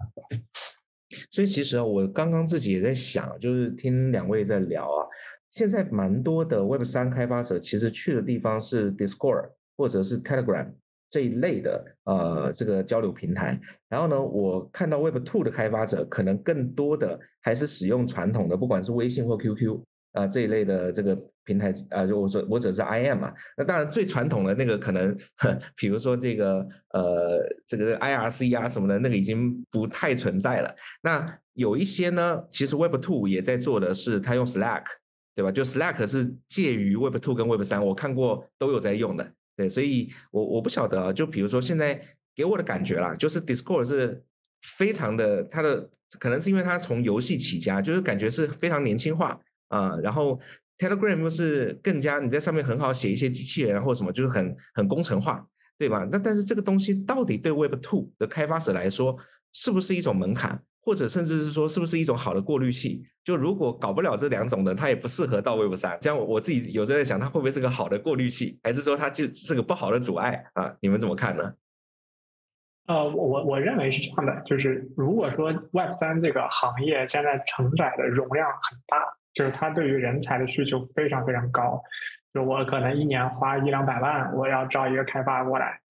[1.31, 5.07] 所以其实啊，我刚刚自己也在想，就是听两位在聊啊，
[5.51, 10.73] 现在蛮多的 Web 三开发者其实去的地方是 Discord 或者是 Telegram。
[11.15, 13.57] 这一类的呃这个交流平台，
[13.87, 19.79] 然后呢，我看到 Web Two 的开发者可能更多的还是使用传统的，不管是微信或 QQ
[20.11, 25.17] 啊这一类的这个平台啊，就我说我只是 IM 嘛，那当然最传统的那个可能，
[25.79, 30.75] 比如说这个呃这个 IRC 啊什么的，那个已经不太存在了。
[31.01, 34.83] 那有一些呢，其实 Web Two 也在做的是，他用 Slack，
[35.33, 35.49] 对吧？
[35.49, 39.31] 就 Slack 是介于 Web Two 跟 Web 三，我看过都有在用的。
[39.55, 42.01] 对，所以我我不晓得啊，就比如说现在
[42.35, 44.23] 给我的感觉啦，就是 Discord 是
[44.61, 45.89] 非常的，它的
[46.19, 49.39] 可能是因为它从游戏起家，就是感觉是非常年轻化
[49.69, 49.95] 啊。
[50.03, 50.39] 然后
[50.77, 55.47] Telegram 又是更加你在上面很好写一些机器人或什么，就是很很工程化，
[55.77, 56.05] 对吧？
[56.11, 59.17] 那但是这个东西到底对 Web Two 的开发者来说，
[59.53, 60.61] 是不是一种门槛？
[60.85, 63.01] 或者甚至是说，是不是一种好的过滤器？
[63.23, 65.97] 就如果搞不了这两种的，它也不适合到 Web 三。
[65.99, 70.75] 像我自己有时候在想，它会不会是个好的过滤器，还是说它就是个不好的阻碍啊？
[70.79, 71.53] 你们怎么看呢？
[72.87, 78.97] 呃，我我认为是这样的，就是如果说 Web 三这个行业现在承载的容量很大，
[79.33, 81.81] 就是它对于人才的需求非常非常高，
[82.31, 85.81] 就我可能一年花一两百万，我要招一个开发过来。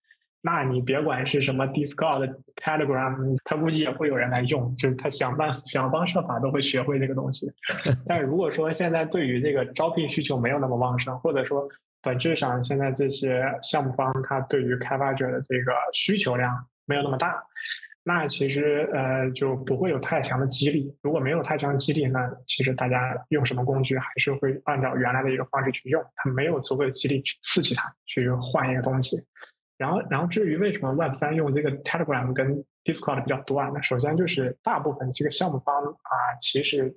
[0.46, 7.50] 那你别管是什么 Discord、Telegram，他估计也会有人来用，就是他想办想方设法都会学会这个东西。
[8.06, 11.66] 但如果说现在对于这个招聘需求没有那么旺盛，或者说
[12.02, 17.42] 本质上现在这些项目方他对于开发者的这个需求量没有那么大，
[18.02, 20.94] 那其实呃就不会有太强的激励。
[21.00, 29.16] 如果没有太强的激励，那其实大家用什么工具还是会按照原来的一个方式去用，他没有足够的激励去刺激他去换一个东西。
[29.76, 33.70] 然后，然后至于为什么 Web 三用这个 Telegram 跟 Discord 比较多啊？
[33.74, 36.94] 那首先就是大部分这个项目方啊，其实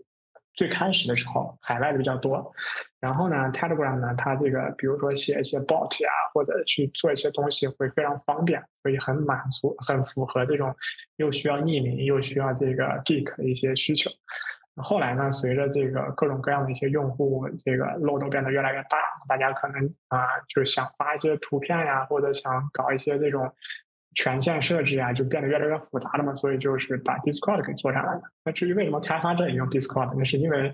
[0.53, 2.53] 最开始的时候海外的比较多。
[2.99, 10.75] 然后呢，Telegram 呢，它这个比如说写一些 bot 呀，或者去做一些东西会非常方便，可以很满足、很符合这种
[11.15, 14.09] 又需要匿名又需要这个 geek 的一些需求。
[14.83, 18.97] 后来呢，随着这个各种各样的一些用户，这个漏洞变得越来越大，
[19.27, 23.51] 大家可能啊，就是想发一些图片呀，或者想搞一些这种
[24.13, 26.35] 权限设置呀，就变得越来越复杂了嘛。
[26.35, 28.21] 所以就是把 Discord 给做上来了。
[28.45, 30.71] 那至于为什么开发者也用 Discord，那是因为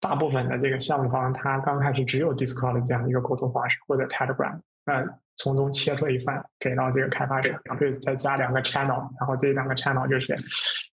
[0.00, 5.04] 大部分的这个项目方他刚开始只有 Discord 这样一个沟通方式，或者 Telegram，那
[5.36, 10.36] 从中切出一番给到这个开发者，然后再加两个 channel，然后这两个 channel 就是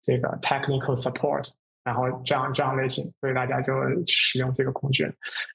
[0.02, 1.50] 这个 technical support。
[1.84, 3.74] 然后这样这样类型，所以大家就
[4.08, 5.12] 使用这个工具。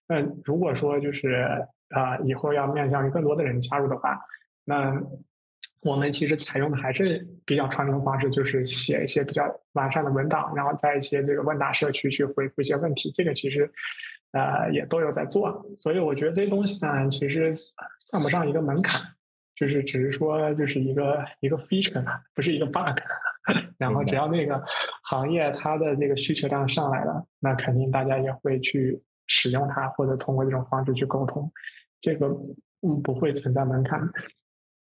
[0.08, 1.46] 那如果说就是
[1.90, 4.18] 啊，以后要面向更多的人加入的话，
[4.64, 5.00] 那
[5.82, 13.12] 我们其实采用的还是比较传统的方式，就是写一些比较完善的文档，然后在一些这个问答社区去回复一些问题。
[13.14, 13.70] 这个其实
[14.32, 17.54] 呃也都有在做，所以我觉得这些东西呢，其实
[18.10, 19.00] 算不上一个门槛，
[19.54, 22.04] 就是只是说就是一个一个 feature，
[22.34, 22.98] 不是一个 bug。
[23.78, 24.62] 然后只要那个
[25.04, 31.50] 行业它的这个需求量上来了，那肯定大家也会去使用它，或者通过这种方式去沟通，
[32.00, 32.26] 这个
[32.82, 34.00] 嗯不会存在门槛。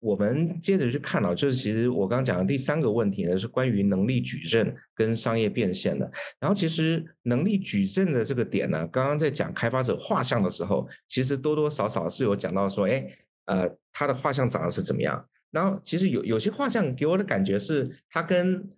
[0.00, 6.04] 我们接着去看到，就是其实我刚刚讲的第三个问题呢，是关于能力矩阵跟商业变现的。
[6.38, 13.06] 然后其实能力矩阵的这个点呢，刚刚在讲开发者画像的时候，其实多多少少是有讲到说，哎，
[13.46, 15.26] 呃，他的画像长得是怎么样？
[15.54, 18.68] 然后其实有有些画像给我的感觉是，它跟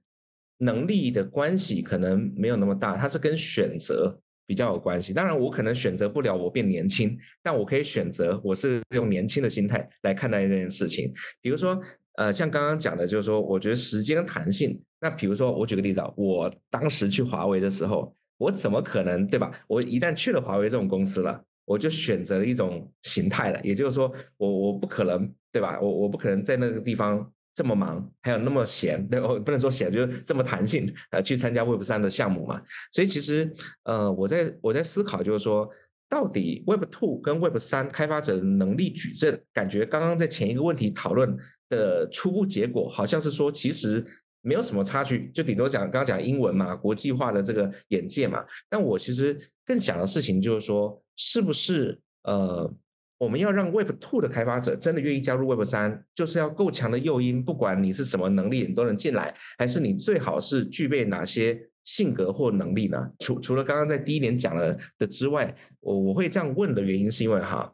[0.59, 4.21] 能力的关系可能没有那么大，它是跟选择。
[4.49, 11.13] 比较有关系，当然我可能选择不了我变年轻，但我可以选择我是用年轻的心态来看待这件事情。
[11.43, 11.77] 比如说，
[12.17, 14.81] 呃，像刚刚讲的，就是说，我觉得时间弹性。
[15.01, 19.51] 那比如说，我举个例子啊，我当时去华为的时候，我怎么可能对吧？
[19.67, 25.79] 我一旦去了华为这种公司了，我就选择了一种形态了，也就是说，我我不可能对吧？
[25.79, 27.31] 我我不可能在那个地方。
[27.57, 32.61] 这么忙，还有那么闲， 对，我不能说闲，就是这么弹性，呃，去参加 Web 三的项目嘛。
[32.93, 33.51] 所以其实，
[33.85, 35.67] 呃，我在我在思考，就是说，
[36.07, 41.35] 到底 Web two 跟 Web 三开发者能力矩阵，感觉刚刚在前一个问题讨论
[41.71, 44.05] 的初步结果，好像是说其实
[44.43, 48.45] 没有什么差距，就顶多讲刚刚讲英文嘛，国际化的这个眼界嘛。
[48.69, 52.73] 但我其实更想的事情就是说，是不是呃？
[53.19, 63.11] 我们要让 Web Two 的开发者真的愿意加入 Web 三，就是要够强的诱因，不管你是什么能力，你都能进来，还是你最好是具备哪些性格或能力呢？
[63.21, 65.51] 除除了刚刚在第一年讲了的之外，
[65.81, 67.73] 我我会这样问的原因是因为哈，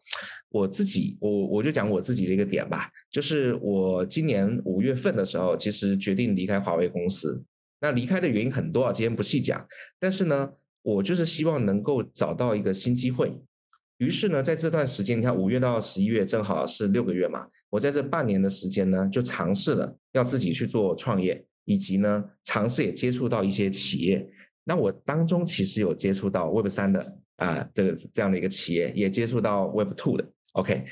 [0.49, 7.43] 我自己我我就讲我自己的一个点吧，就是我今年五月份的时候，其实决定离开华为公司。
[7.81, 9.67] 那离开的原因很多啊，今天不细讲，
[9.99, 10.53] 但是呢，
[10.83, 13.41] 我就是希望能够找到一个新机会。
[13.99, 24.29] 于是呢，在这段时间，你看五月到十一月正好是六个月嘛，我在这半年的时间呢，就尝试了要自己去做创业，以及呢，尝试也接触到一些企业。
[24.65, 30.29] 那我当中其实有接触到 Web 三的啊，这个这样的一个企业，也接触到 Web two 的。
[30.55, 30.85] OK，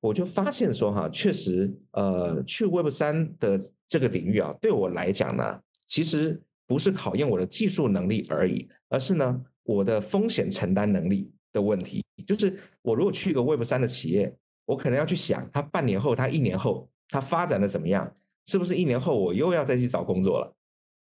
[0.00, 11.32] 我就发现说哈，确实，呃，去 Web 三的这个领域啊，对我来讲呢，其实不是考验我的技术能力而已，而是呢，我的风险承担能力。
[11.52, 14.30] 的问题就是，我如果去一个 Web 三的企业，
[14.66, 18.14] 我可能要去想，他半年后、他一年后，他发展的怎么样？
[18.44, 20.54] 是不是一年后我又要再去找工作了？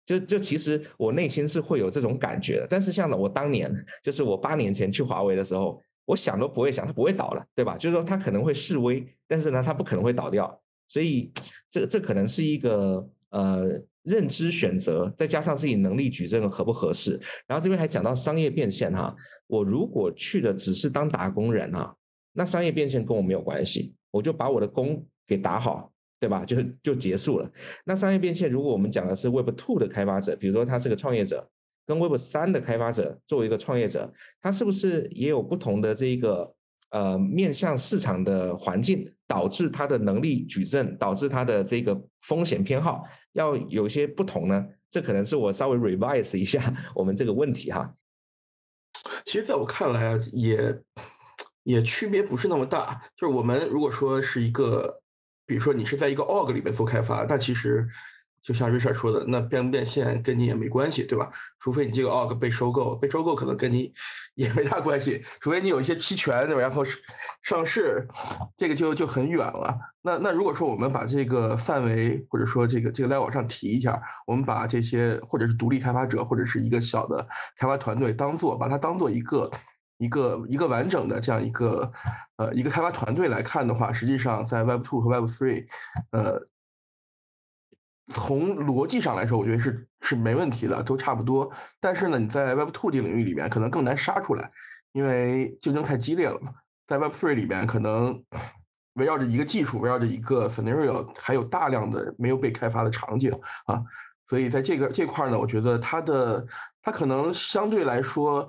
[0.06, 2.68] 就就其实我内心是会有这种感觉的。
[2.70, 3.70] 但是像我当年，
[4.02, 7.78] 就是我八年前去华为的时候，我想都不会想，它不会倒了，对吧？
[7.78, 10.58] 就是说它可能会示威，但是呢，它不可能会倒掉。
[10.88, 11.30] 所以
[11.70, 13.06] 这这可能是一个
[13.36, 13.86] 呃。
[14.06, 19.16] 认知选择，再加上自己能力矩阵合不合适，然后这边还讲到商业变现哈。
[19.48, 21.92] 我如果去的只是当打工人啊，
[22.34, 26.46] 那商业变现跟我没有关系，我就把我的工给打好，对吧？
[26.46, 27.52] 就就结束了。
[27.84, 31.50] 那商业变现，如果我们讲的是 Web Two 的开发者，比如说他是个创业者，
[31.88, 36.54] 跟 Web 三的开发者作为一个创业者，他是不是也有不同的这一个？
[36.96, 44.66] 呃，面向市场的环境导致它的能力矩阵，导致它的这个风险偏好要有些不同呢？
[44.90, 46.62] 这可能是我稍微 revise 一下
[46.96, 47.94] 我们这个问题哈。
[49.26, 50.82] 其实，在我看来啊，也
[51.64, 53.04] 也区别不是那么大。
[53.18, 55.02] 就是我们如果说是一个，
[55.46, 57.86] 比如说你是在一个 org 里面做开发，那其实。
[58.46, 61.32] 就像 Richard 说的，那变不变现跟你也没关系，对吧？
[61.60, 63.92] 除非你这个 org 被收购，被收购可能跟你
[64.36, 65.20] 也没大关系。
[65.40, 66.62] 除非你有一些期权，对吧？
[66.62, 66.84] 然后
[67.42, 68.08] 上市，
[68.56, 69.76] 这个就就很远了。
[70.04, 77.28] 那那如果说我们把这个范围，或者说这个这个再往上提一下，我们把这些或者是独立开发者，或者是一个小的
[77.58, 79.50] 开发团队，当做把它当做一个
[79.98, 81.92] 一个一个完整的这样一个
[82.36, 85.66] 呃一个开发团队来看的话，实际上在 Web Two 和 Web Three，
[86.12, 86.48] 呃。
[88.08, 91.52] 从逻辑上来说，我觉得是是没问题的，都差不多。
[91.80, 94.48] 但是呢，你在 Web Two 这领域里面可能更难杀出来，
[94.92, 96.52] 因为竞争太激烈了嘛。
[96.86, 98.24] 在 Web Three 里面，可能
[98.94, 103.32] 围绕着一个技术，围绕着一个 scenario，还有大量的没有被开发的场景
[103.66, 103.82] 啊。
[104.28, 106.46] 所以在这个这块呢，我觉得它的
[106.84, 108.48] 它可能相对来说，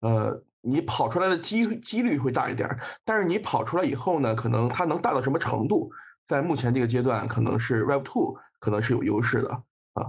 [0.00, 2.68] 呃，你跑出来的机几率会大一点。
[3.06, 5.90] 但是你跑出来以后呢，可能它能大到什么程度，
[6.26, 8.36] 在目前这个阶段，可能是 Web Two。
[8.58, 9.50] 可能是有优势的
[9.94, 10.06] 啊，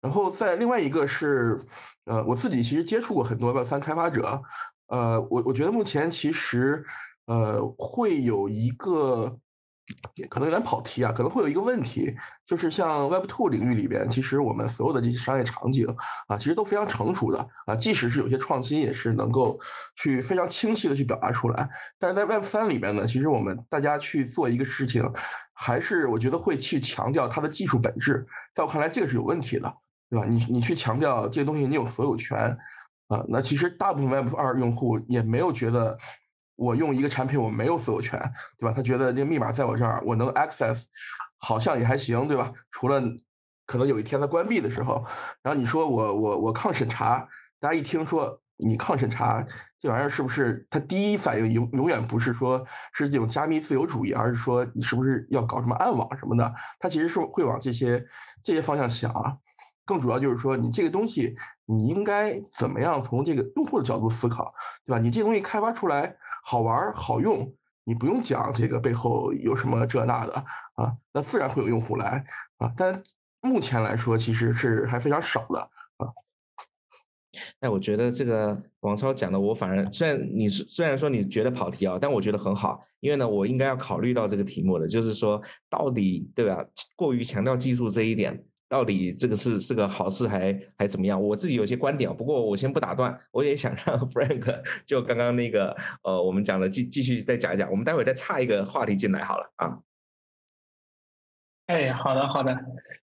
[0.00, 1.64] 然后在另外一个是，
[2.06, 4.42] 呃，我自己其实接触过很多 Web 三开发者，
[4.88, 6.84] 呃，我我觉得目前其实，
[7.26, 9.38] 呃，会有一个
[10.28, 12.14] 可能有点跑题啊，可能会有一个问题，
[12.46, 15.86] 就是像 Web Two 领域里边，其实我们所有的这些商业场景
[16.28, 19.58] 啊，其实都非常成熟的啊，即使是有些创新，也是能够
[19.96, 21.68] 去非常清晰的去表达出来。
[21.98, 25.02] 但是在 Web 三里面呢，其实我们大家去做一个事情，
[25.52, 29.72] 还是我觉得会去强调它的技术本质，在我看来，这个是有问题的，
[30.10, 30.26] 对吧？
[30.28, 32.38] 你你去强调这些东西你有所有权
[33.08, 35.98] 啊，那其实大部分 Web 二用户也没有觉得。
[36.62, 38.18] 我用一个产品，我没有所有权，
[38.58, 38.72] 对吧？
[38.74, 40.84] 他觉得这个密码在我这儿，我能 access，
[41.38, 42.52] 好像也还行，对吧？
[42.70, 43.02] 除了
[43.66, 45.04] 可能有一天它关闭的时候，
[45.42, 47.26] 然后你说我我我抗审查，
[47.58, 49.44] 大家一听说你抗审查
[49.80, 50.64] 这玩意儿是不是？
[50.70, 56.54] 他第一反应永永远不是说是这种加密自由主义，而是说你是不是要搞什么暗网什么的？
[56.78, 58.04] 他其实是会往这些
[58.42, 59.36] 这些方向想啊。
[59.84, 61.34] 更主要就是说，你这个东西，
[61.66, 64.54] 你应该怎么样从这个用户的角度思考，
[64.86, 64.98] 对吧？
[65.00, 67.50] 你这东西开发出来好玩好用，
[67.84, 70.34] 你不用讲这个背后有什么这那的
[70.74, 72.24] 啊，那自然会有用户来
[72.58, 72.70] 啊。
[72.76, 73.02] 但
[73.40, 75.60] 目前来说，其实是还非常少的
[75.96, 76.08] 啊。
[77.60, 85.40] 哎，我觉得这个王超讲的，我反而虽然你虽然说你觉得跑题啊，但我觉得很好，因为呢，我应该要考虑到这个题目的，就是说
[85.70, 86.64] 到底对吧？
[86.96, 88.44] 过于强调技术这一点。
[88.72, 91.22] 到底这个是是个好事还还怎么样？
[91.22, 99.78] 我自己有些观点，不过我先不打断，我也想让 Frank 就刚刚那个呃，我们讲的继继续再讲一讲，我们待会再插一个话题进来好了啊。
[101.66, 102.58] 哎，好的好的，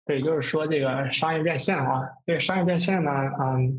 [0.04, 3.10] 对，就是说这个商业变现啊，这个商业变现呢，
[3.40, 3.76] 嗯，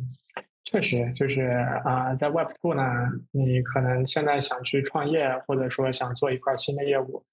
[0.65, 1.43] 确实就是
[1.85, 2.83] 啊，在 Web 2呢，
[3.31, 7.23] 你可能现在想去创业，或者说想做一块新的业务。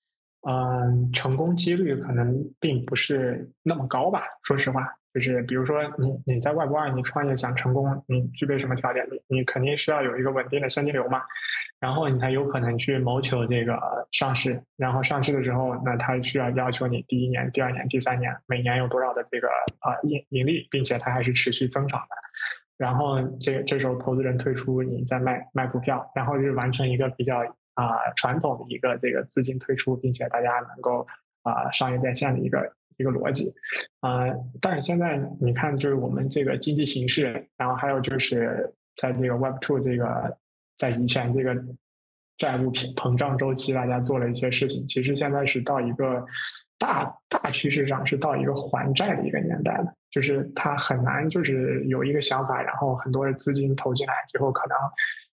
[0.46, 4.22] 嗯，成功几率可能并不是那么高吧。
[4.42, 9.08] 说实话，就是比如说你你在外部二你创业想成功，你具备什么条件？
[9.10, 11.22] 你你肯定是要有一个稳定的现金流嘛，
[11.80, 13.80] 然后你才有可能去谋求这个
[14.12, 14.62] 上市。
[14.76, 19.48] 然后上市的时候，那他需要要求你第一年、第二年、第三年每年有多少的这个
[19.80, 22.08] 啊盈盈利，并且它还是持续增长的。
[22.76, 27.42] 然后这这时候投资人退出，你再卖卖股票，然后就是完成一个比较。
[27.74, 31.06] 啊，传统的一个这个资金退出，并且大家能够
[31.42, 33.52] 啊商业变现的一个一个逻辑
[33.98, 34.26] 啊，
[34.60, 40.38] 但是现在你看，就是我们这个经济形势，然后还有就是在这个 Web Two 这个
[40.78, 41.52] 在以前这个
[42.38, 46.24] 债务膨胀周期，大家做了一些事情，其实现在是到一个
[46.78, 54.78] 大大趋势上是到一个还债的一个年代了，就是它很难就是有一个想法，然后很多的资金投进来之后，可能。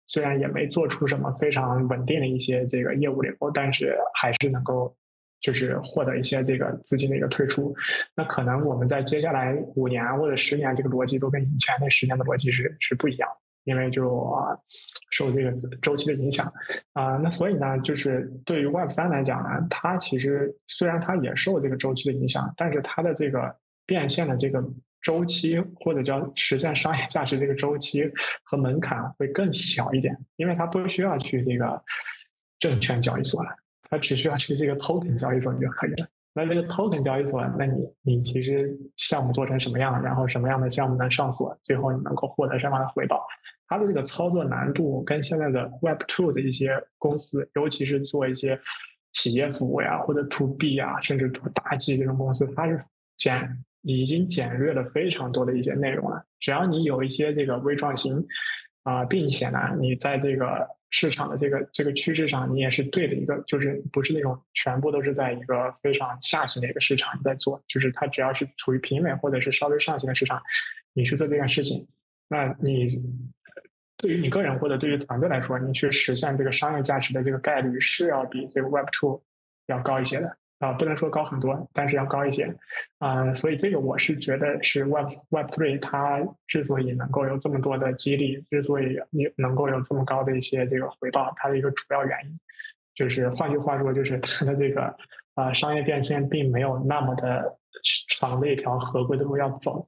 [0.10, 4.94] 虽然也没做出什么非常稳定的一些这个业务流，但是还是能够
[5.40, 7.76] 就是获得一些这个资金的一个退出。
[8.16, 13.30] 那可能我们在接下来五年或者十年，这个逻辑都跟以前那十年的逻辑是是不一样，
[13.66, 14.58] 因为就啊
[15.12, 16.52] 受这个周期的影响
[16.94, 17.18] 啊。
[17.18, 23.56] 那所以呢，就是对于 Web 三来讲呢，它其实虽然它也受这个周期的影响，但是它的这个
[23.86, 24.64] 变现的这个。
[25.02, 28.04] 周期或者叫实现商业价值这个周期
[28.44, 31.82] 和门槛会更小一点，因为它不需要去这个
[32.60, 33.50] 证券交易所了，
[33.90, 36.08] 它只需要去这个 token 交易所就可以了。
[36.34, 43.26] 那这个 token 交易所，那你你其实项目做成什么样，然后什么样的项目能上锁，最后你能够获得什么样的回报，
[43.68, 48.60] 它的这个操作难度跟现在的 Web Two 的一些公司，尤其是做一些
[49.14, 52.84] 企业服务呀，或者 To B 啊，甚至做大 G 这种公司，它是
[53.18, 53.64] 简。
[53.82, 56.24] 已经简略了非常多的一些内容了。
[56.40, 58.26] 只要你有一些这个微创新
[58.84, 70.42] 啊，并且呢，你在这个市场的这个这个趋势上，你也是对的一个，就是不是那种全部都是在一个非常下行的一个市场在做，就是它只要是处于平稳或者是稍微上行的市场，
[70.94, 71.88] 你去做这件事情，
[72.28, 73.02] 那你
[73.98, 79.22] 对于你个人或者对于团队来说，你去实现这个商业价值的这个概率是要比这个 Web Two
[79.68, 80.38] 要高一些的。
[80.60, 82.54] 啊，不能说高很多，但是要高一些，
[82.98, 92.38] 啊，所以这个我是觉得是 Web Web Three 它之所以能够有这么多的激励，之所以你能够有这么高的一些这个回报，它的一个主要原因，
[92.94, 94.94] 就是换句话说，就是它的这个
[95.36, 97.58] 啊商业变现并没有那么的
[98.10, 99.88] 长的一条合规的路要走。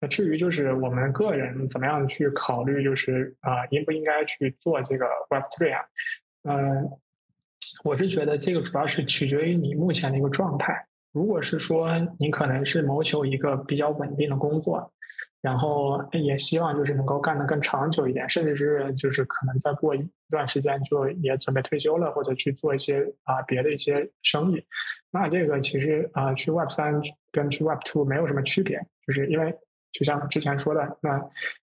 [0.00, 5.84] 那至于就是我们个人怎么样去考虑，就是啊应不应该去做这个 Web Three 啊，
[6.44, 6.88] 嗯。
[7.84, 10.86] 我是觉得这个主要是取决于你目前的一个状态。
[11.12, 14.92] 如果是说你可能是谋求一个比较稳定的工作，
[15.40, 24.64] 然后也希望就是能够干得更长久一点，甚至是就是可能再过一段时间就也准备退休了，或者去做一些啊别的一些生意，
[25.10, 29.54] 那这个其实啊去 Web 三跟去 Web two 没有什么区别，就是因为
[29.92, 31.22] 就像之前说的，那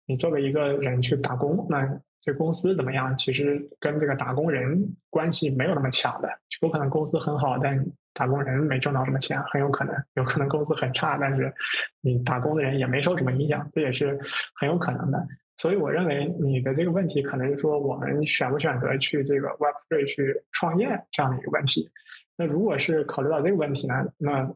[0.07, 2.01] 你作为一个人去打工，那。
[2.27, 3.17] 这公司怎么样？
[3.17, 6.29] 其实跟这个打工人关系没有那么强的，
[6.61, 11.55] 有可能公司很好，但打工人没挣到什么钱，很有可能，有可能公司很差，但是
[12.01, 14.19] 你打工的人也没受什么影响，这也是
[14.57, 15.25] 很有可能的。
[15.59, 21.89] 所以我认为你的这个问题可能是说我们选不选择去这个 Web3 去创业这样的一个问题。
[22.37, 24.53] 那如果是考虑到这个问题呢，那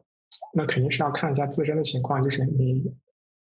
[0.52, 2.92] 那肯定是要看一下自身的情况，就是你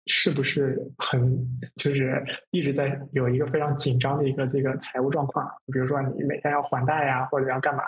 [0.06, 1.38] 是不是很
[1.76, 7.84] 就是一直在有一个非常紧张的一个这个财务状况，比如说你每天要还贷呀，或者要干嘛。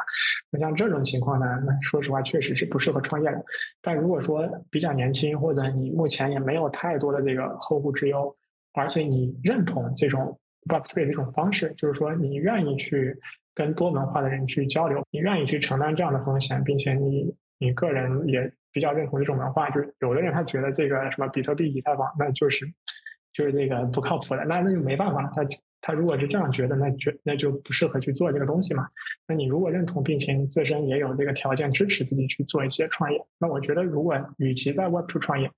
[0.52, 3.44] 那像这种情况呢，那说实话确实是不适合创业的。
[3.82, 8.36] 但如果说比较年轻，或者你目前也没有太多的这个后顾之忧。
[8.74, 10.40] 而且你认同这种
[10.70, 13.18] Web3 这种方式，就是说你愿意去
[13.54, 19.70] 跟多文化的人去交流，你愿意去承担这样的风险，并且你你个人也比较认同这种文化。
[19.70, 22.66] 就是有的人他觉得这个什么比特币、以太坊，那就是
[23.32, 25.32] 就是那个不靠谱的，那那就没办法。
[25.34, 25.48] 他
[25.80, 28.90] 他如果是这样觉得，那就那就不适合去做这个东西嘛。
[29.28, 35.50] 那你如果认同，并且你自身也有这个条件支持自己去做一些创业，那我觉得如果与其在 Web2 创业，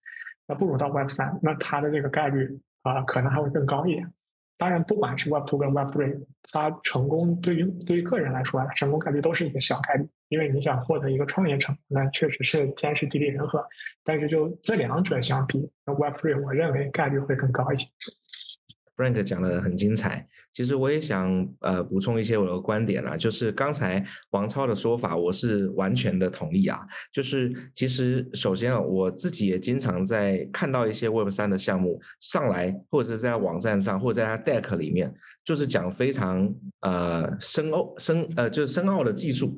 [0.48, 2.60] 那不如到 Web3，那它的这个概率。
[2.84, 4.12] 啊，可能还会更高一点。
[4.58, 10.08] 当然，不管是 Web Two 跟 Web Three，它成功对于对于个人来说，成功概率都是一个小概率。
[10.30, 13.64] 因为你想获得一个创业成功，那确实是天时地利人和。
[14.04, 17.88] 但是就这两者相比，Web Three 我认为概率会更高一些。
[18.96, 26.80] Frank 讲的很精彩，其实我也想呃补充一些我的观点啦，就是刚才王超的说法，我是完全的同意啊。
[27.12, 35.14] 就是其实首先啊，我自己也经常在看到一些 Web 三的项目上来，或者是在网站上，或者在他 Deck 里面，
[35.44, 39.58] 就是讲非常呃深奥深呃就是深奥的技术。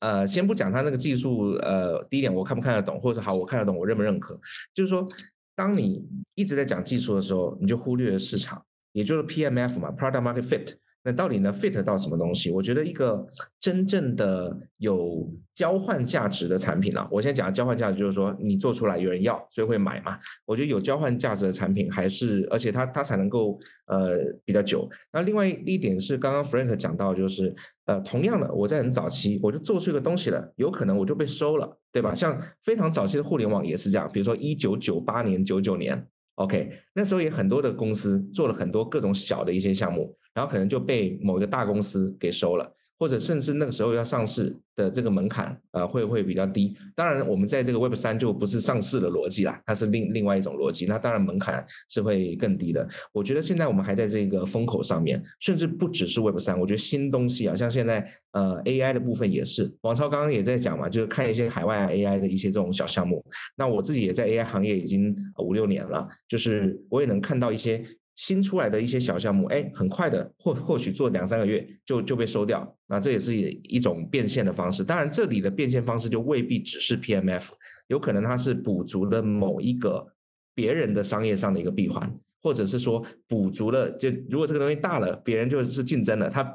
[0.00, 4.34] 呃，先不讲他那个技术，呃，第一点我看不看得懂，或者好我看得懂，我认不认可。
[4.74, 5.06] 就是说，
[5.54, 6.02] 当你
[6.34, 8.64] 一直在讲技术的时候，你就忽略了市场。
[8.94, 10.74] 也就是 PMF 嘛，Product Market Fit。
[11.06, 12.50] 那到底呢 fit 到什么东西？
[12.50, 13.26] 我觉得一个
[13.60, 20.18] 真正的有交换价值的产品啊，我先讲交换价值，就是说你做出来有人要，所以会买嘛。
[20.46, 24.16] 我觉得有交换价值的产品还是，而且它它才能够呃
[24.46, 24.88] 比较久。
[25.12, 32.14] 那另外一点是，刚刚 Frank 讲到，就是呃同样的，我在很早期我就做出一个东西了，有可能我就被收了，对吧？
[32.14, 36.06] 像非常早期的互联网也是这样，比如说一九九八年、九九年。
[36.36, 42.70] OK，那时候也很多的公司做了很多各种小的一些项目，然后可能就被某一个大公司给收了。
[42.98, 46.76] 或者甚至那个时候要上市的这个门槛，呃，会会比较低。
[46.94, 50.86] 当然，我们在这个 Web 三就不是上市的逻辑啦，它是另另外一种逻辑。
[50.86, 52.86] 那当然门槛是会更低的。
[53.12, 56.58] 我觉得现在我们还在这个风口上面，甚至不只是 Web 三。
[56.58, 59.72] 我觉得新东西啊，像现在呃 AI 的部分也是。
[59.82, 63.24] 王超刚刚也在讲嘛，就是看一些海外 AI 的一些这种小项目。
[63.56, 67.84] 那我自己也在 AI 行业已经五六年了，就是我也能看到一些。
[68.16, 74.84] 新出来的一些小项目，哎，很快的，或或许做两三个月就就被收掉，那这也是一种变现的方式。
[74.84, 77.48] 当然，这里的变现方式就未必只是 PMF，
[77.88, 80.06] 有可能它是补足了某一个
[80.54, 82.08] 别人的商业上的一个闭环，
[82.40, 86.54] 或者是说补足了，就如果这个东西大了，别人就是竞争了，他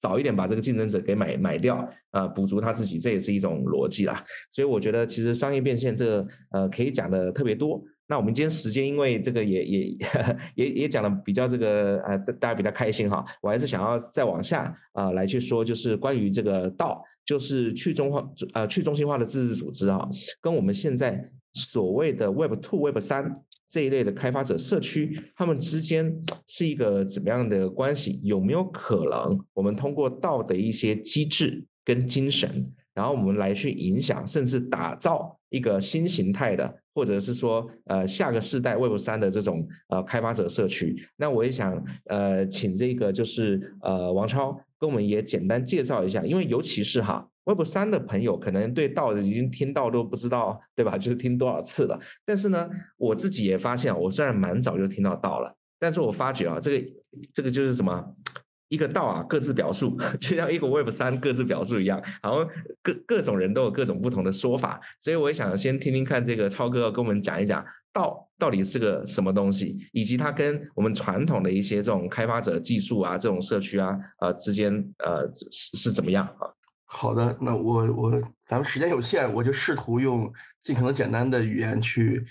[0.00, 4.24] 早一点把这个竞争者给买买掉，啊，补足他自己，这也是一种逻辑啦。
[4.50, 7.84] 所以我觉得其实商业变现这呃可以讲的特别多。
[8.06, 9.98] 那我们今天时间，因为这个也也
[10.56, 13.24] 也也讲的比较这个呃，大家比较开心哈。
[13.40, 20.08] 我还是想要再往下啊来去说，就是关于这个道，就是去中化呃去中心化的自治组织哈，
[20.40, 26.14] 跟我们现在所谓的 Web Two、Web 三这一类的开发者社区，他们之间
[26.46, 28.20] 是一个怎么样的关系？
[28.22, 32.70] 有没有可能我们通过道的一些机制跟精神？
[32.94, 40.96] 然后我们来去影响，甚至打造一个新形态的，或者是说，呃，下个世代 Web 三的这种呃开发者社区。
[41.16, 50.96] 那我也想呃，请这个就是呃王超跟我们也简单介绍一下，因为尤其是哈 Web 三的朋友，可能对道已经听到都不知道，对吧？
[50.96, 51.98] 就是听多少次了。
[52.24, 56.86] 但是呢，我自己也发现，我虽然蛮早就听到道了，但是我发觉啊，这个
[57.34, 58.14] 这个就是什么？
[58.74, 62.48] 一个道啊，各自表述， 就像一个 Web 三各自表述一样，好像
[62.82, 76.50] 各各种人都有各种不同的说法，所以我也想先听听看这个超哥跟我们讲一讲道到底是个什么东西，以及它跟我们传统的一些这种开发者技术啊、这种社区啊呃之间呃是是怎么样啊？
[76.86, 82.24] 好的，那我我咱们时间有限，我就试图用尽可能简单的语言去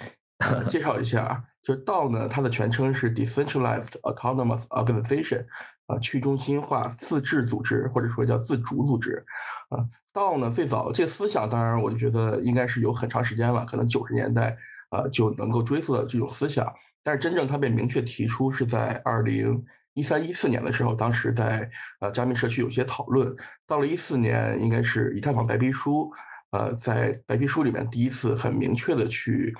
[0.67, 5.45] 介绍一下，就是道呢，它的全称是 Decentralized Autonomous Organization。
[5.85, 9.21] 啊，去中心化自治组织，或者说叫自主组织，
[9.67, 9.83] 啊，
[10.13, 14.55] 道呢最早这思想，当然我就觉得应该是有很长时间了，可能九十年代
[14.91, 19.61] 啊就能够追溯的这种思想，但是真正它被明确提出是在二零
[19.93, 23.35] 一三一四年的时候，当时在呃加密社区有些讨论，
[23.67, 26.09] 到了一四年应该是以太坊白皮书
[26.51, 29.53] 呃，在白皮书里面第一次很明确的去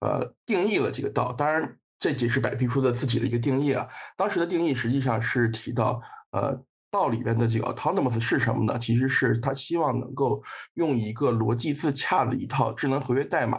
[0.00, 1.32] 呃定义了这个道。
[1.32, 3.86] 当然，这只是白皮书的自己的一个定义啊。
[4.16, 6.00] 当时的定义实际上是提到，
[6.32, 8.78] 呃，道里边的这个 autonomous 是什么呢？
[8.78, 10.42] 其实是他希望能够
[10.74, 13.58] 用一个逻辑自洽的一套智能合约代码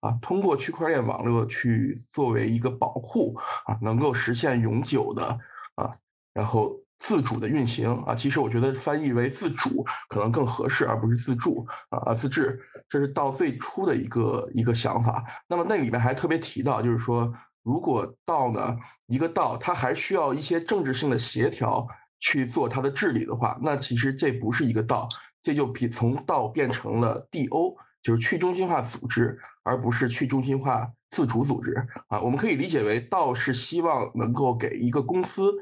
[0.00, 3.34] 啊，通过区块链网络去作为一个保护
[3.66, 5.38] 啊，能够实现永久的
[5.74, 5.96] 啊，
[6.32, 6.83] 然后。
[6.98, 15.22] 自主的运行啊，其实我觉得翻译为自主可能更合适，而不是自助啊自治，这是到最初的一个一个想法。
[15.48, 17.30] 那么那里面还特别提到，就是说，
[17.62, 18.76] 如果道呢
[19.06, 21.86] 一个道，它还需要一些政治性的协调
[22.20, 25.06] 去做它的治理的话，那其实这不是一个道，
[25.42, 32.18] 这就比从道变成了 DO，就是去中心化组织，而不是去中心化自主组织啊。
[32.20, 35.52] 我们可以理解为道是希望能够给一个公司。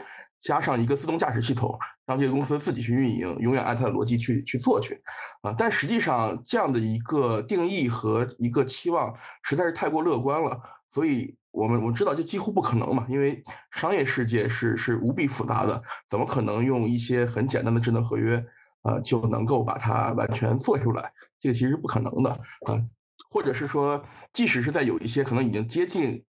[0.43, 5.01] 加上一个自动驾驶系统，让这个公司自己去运营，永远按它的逻辑去去做去，
[5.43, 5.55] 啊！
[5.57, 9.15] 但实际上这样的一个定义和一个期望
[9.45, 13.41] 实在是太过乐观了，所以我们我们知道这几乎不可能嘛，因为
[13.71, 15.81] 商业世界是是无比复杂的，
[16.11, 18.45] 怎么可能用一些很简单的智能合约，
[18.83, 21.13] 呃，就能够把它完全做出来？
[21.39, 22.31] 这个其实是不可能的
[22.67, 22.83] 啊！
[23.31, 26.25] 或者是说，即使是在有一些可能已经接近。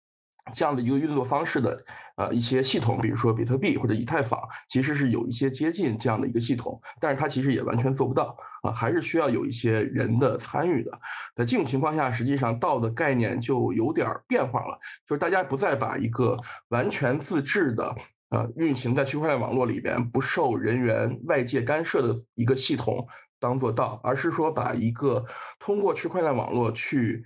[0.53, 1.77] 这样的一个运作方式的，
[2.17, 10.91] 呃，一些系统，比如说比特币或者以太坊，其实是有一些接近这样的一个系统，但是它其实也完全做不到啊，还是需要有一些人的参与的。
[11.35, 16.37] 在这种情况下，实际上道的概念就有点变化了，就是大家不再把一个
[16.69, 17.95] 完全自治的，
[18.29, 23.07] 呃，运行在区块链网络里边不受人员外界干涉的一个系统
[23.39, 25.23] 当做道，而是说把一个
[25.59, 27.23] 通过区块链网络去。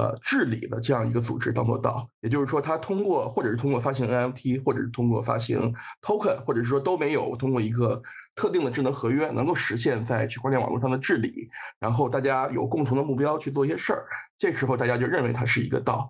[0.00, 8.00] 呃，治理的这样一个组织当做道，也就是说，它通过或者是通过发行 NFT，或者是通过发行 token，或者是说都没有通过一个
[8.34, 14.06] 特定的智能合约，能够实现在区块链网络上的治理，然后大家有共同的目标去做一些事儿，
[14.38, 16.08] 这时候大家就认为它是一个道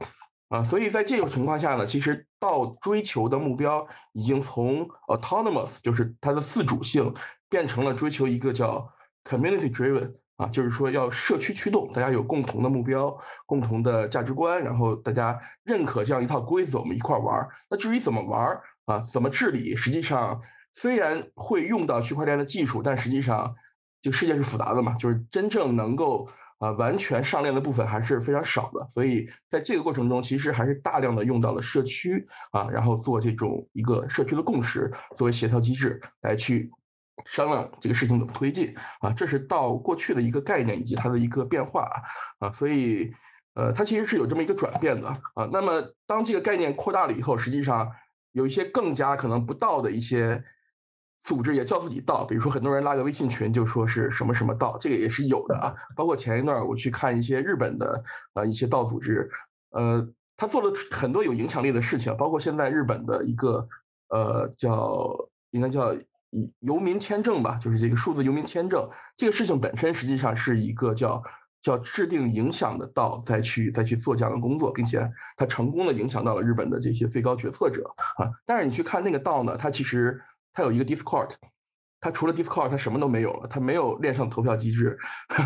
[0.50, 0.62] 啊。
[0.62, 7.12] 所以在这种情况下呢，其实道追求的目标已经从 autonomous，就是它的自主性，
[7.48, 8.88] 变成了追求一个叫
[9.24, 10.12] community driven。
[10.40, 13.14] 啊，就是说要社区驱动，大家有共同的目标、
[13.44, 17.50] 共同的价值观，然后大家认可这样一套规则，我们一块玩儿。
[17.68, 20.40] 那至于怎么玩啊，怎么治理，实际上
[20.72, 23.54] 虽然会用到区块链的技术，但实际上
[24.00, 26.26] 这个世界是复杂的嘛，就是真正能够
[26.58, 28.88] 啊完全上链的部分还是非常少的。
[28.88, 36.70] 所以在这个过程中，其实还是大量的用到了社区啊，然后做这种一个社区的共识作为协调机制来去。
[37.26, 39.12] 商量这个事情怎么推进啊？
[39.12, 43.12] 这是到过去的一个概念以及它的一个变化啊，啊所以
[43.54, 45.48] 呃，它其实是有这么一个转变的啊。
[45.52, 47.90] 那么当这个概念扩大了以后，实际上
[48.32, 50.42] 有一些更加可能不到的一些
[51.20, 55.74] 组织也叫自己道，比如说很多人拉个微信群就说是什么什么道，这个也是有的啊。
[55.96, 58.02] 包括前一段我去看一些日本的
[58.34, 59.28] 呃一些道组织，
[59.70, 63.68] 呃，他做了很多有影响力的事情，包括现在日本的一个
[64.08, 65.12] 呃叫
[65.50, 65.94] 应该叫。
[66.60, 71.22] 游民签证吧，就是这个数字游民签证这个事情本身，实际上是一个叫
[71.60, 77.84] 叫制定影响的道，再去再去做这样的工作，并且它成功的影响到了日本的这些最高决策者
[78.18, 78.30] 啊。
[78.46, 80.20] 但是你去看那个道呢，它其实
[80.52, 81.30] 它有一个 Discord，
[82.00, 84.96] 它除了 Discord，它什么都没有了，它没有链上投票机制，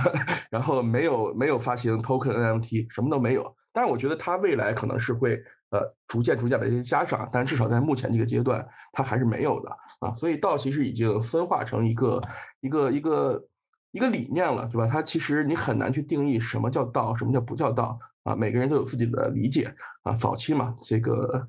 [0.51, 3.57] 然后没有没有发行 Token NFT，什么都没有。
[3.73, 5.43] 但是我觉得它未来可能是会。
[5.75, 10.15] 呃，逐渐逐渐的一些加上，但至少在目前这个阶段，它还是没有的啊。
[10.15, 12.23] 所以道其实已经分化成一个
[12.61, 13.45] 一个一个
[13.91, 14.87] 一个理念了，对吧？
[14.87, 18.37] 它其实你很难去定义什么叫道，什么叫不叫道啊。
[18.37, 20.13] 每个人都有自己的理解啊。
[20.15, 21.45] 早期嘛，这个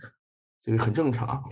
[0.64, 1.44] 这个很正常。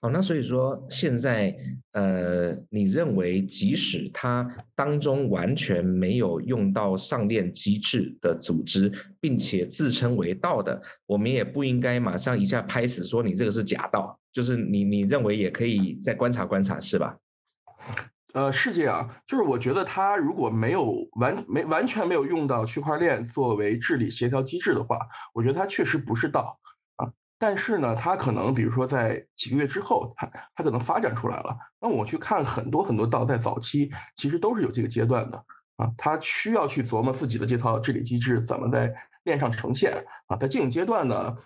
[0.00, 1.56] 哦，那所以说现在，
[1.92, 17.16] 呃，你认为即使它当中完全没有用到上链机制的组织，并且自称为道的，我们也不应该马上一下拍死说你这个是假道，就是你你认为也可以再观察观察，是吧？
[18.34, 24.98] 呃，是这样，就是我觉得它如果没有完没完全没有用到区块链作为治理协调机制的话，
[25.34, 26.58] 我觉得它确实不是道。
[27.42, 30.24] 但是呢，它可能比如说在几个月之后，它
[30.54, 31.56] 它可能发展出来了。
[31.80, 39.92] 那我去看很多很多道，在早期其实都是有这个阶段的啊，它需要去琢磨自己的这套治理机制怎么在链上呈现
[40.28, 40.36] 啊。
[40.36, 41.36] 在这种阶段呢，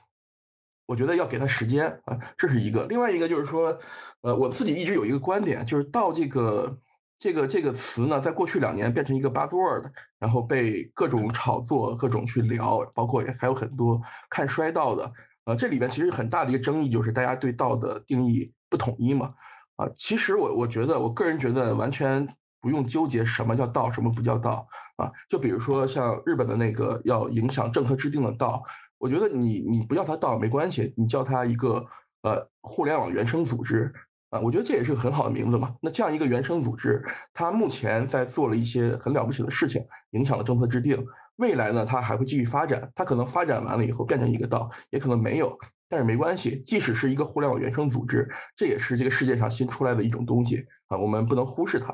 [0.84, 2.84] 我觉得要给他时间啊，这是一个。
[2.88, 3.78] 另外一个就是说，
[4.20, 6.78] 呃，我自己一直有一个观点，就是道这个
[7.18, 15.10] 这个这个词呢，在过去两年变成一个 buzzword，然后被各种炒作、各种去聊，包括也还有很多看衰道的。
[15.46, 19.32] 呃，这里边其实很大的一个争议就是大家对道的定义不统一嘛。
[19.76, 22.26] 啊，其实我我觉得，我个人觉得完全
[22.60, 24.66] 不用纠结什么叫道，什么不叫道
[24.96, 25.12] 啊。
[25.28, 28.62] 就比如说像日本的那个要影响政策制定的道，
[28.98, 31.86] 我觉得你你不叫它道没关系，你叫它一个
[32.22, 33.92] 呃互联网原生组织
[34.30, 35.76] 啊，我觉得这也是个很好的名字嘛。
[35.82, 41.06] 那这样一个原生组织，它目前在做了一些很了不起的事情，影响了政策制定。
[41.36, 45.58] 未来呢，它还会继续发展，它可能发展完了以后变成一个道，也可能没有。
[45.88, 51.92] 但是没关系，即使是一个互联网原生组织，这也是这个世界上新出来的一种东西啊，我们不能忽视它。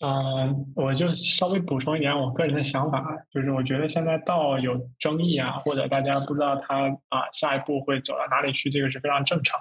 [0.00, 9.58] 嗯，我就稍微补充一点我个人的想法，就是我觉得现在道有争议啊，或者大家不知道它啊下一步会走到哪里去，这个是非常正常。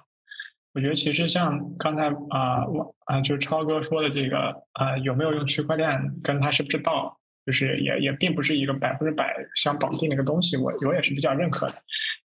[0.74, 11.76] 我觉得其实像刚才啊我啊就是超哥说的这个啊有没有用区块链跟它是不是道，就是也也并不是一个百分之百相绑定的一个东西，我我也是比较认可的。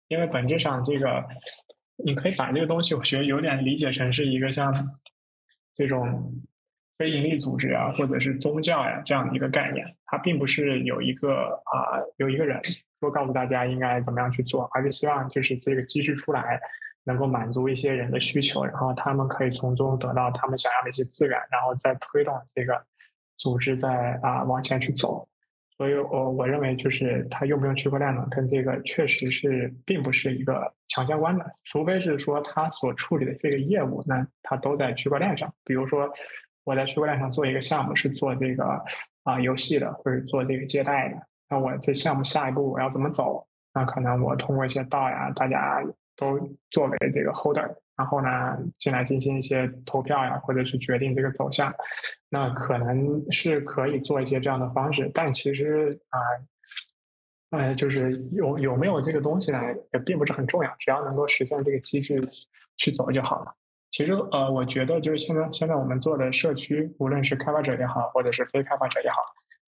[0.07, 1.23] 因为本质上，这个
[2.03, 4.99] 你可以把这个东西，我觉得有点理解成是一个像
[5.73, 6.33] 这种
[6.97, 9.95] 非营利组织啊，或者是宗教呀这样的一个概念。
[10.05, 12.59] 它并不是有一个啊有一个人
[12.99, 16.59] 说告诉大家应该怎么样去做，而是希望就是这个机制出来
[17.05, 22.85] 能够满足一些人的需求，然后他们可以从中得到他们想要的一些资源，然后再推动这个
[23.41, 25.27] 组织在啊往前去走。
[25.77, 35.51] 所以，我我认为就是它用不用区块链呢，跟这个确实是并不是一个强相关的，除非是说它所处理的这个业务，那它都在区块链上。
[35.65, 36.07] 比如说，
[36.65, 38.63] 我在区块链上做一个项目，是做这个
[39.23, 41.15] 啊游戏的，或者做这个借贷的，
[41.49, 43.47] 那我这项目下一步我要怎么走？
[43.73, 45.83] 那可能我通过一些道呀，大家
[46.15, 46.37] 都
[46.69, 47.67] 作为这个 holder。
[48.01, 51.71] 然后呢，进来进行一些投票呀，或者是决定这个走向，
[52.29, 55.11] 那可能是可以做一些这样的方式。
[55.13, 56.17] 但其实啊，
[57.51, 59.59] 呃，就是有有没有这个东西呢，
[59.93, 62.27] 也并不是很重要，只要能够实现这个机制
[62.75, 63.53] 去走就好了。
[63.91, 69.17] 其实呃，我觉得就是现在现在我们做的社区，无论是开发者也好，或者是非开发者也好，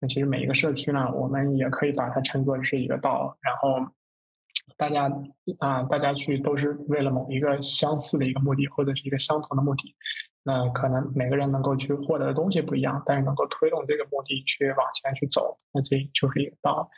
[0.01, 3.93] 那其实每一个社区呢，我们也可以把它称作是一个道，然后。
[4.77, 5.11] 大家
[5.59, 9.95] 啊，大家去都是为了某一个相似的一个目的，或者是一个相同的目的。
[10.43, 16.89] 那可能每个人能够去获得的东西不一样，但是能够推动这个目的去往前去走，那这就是一个道。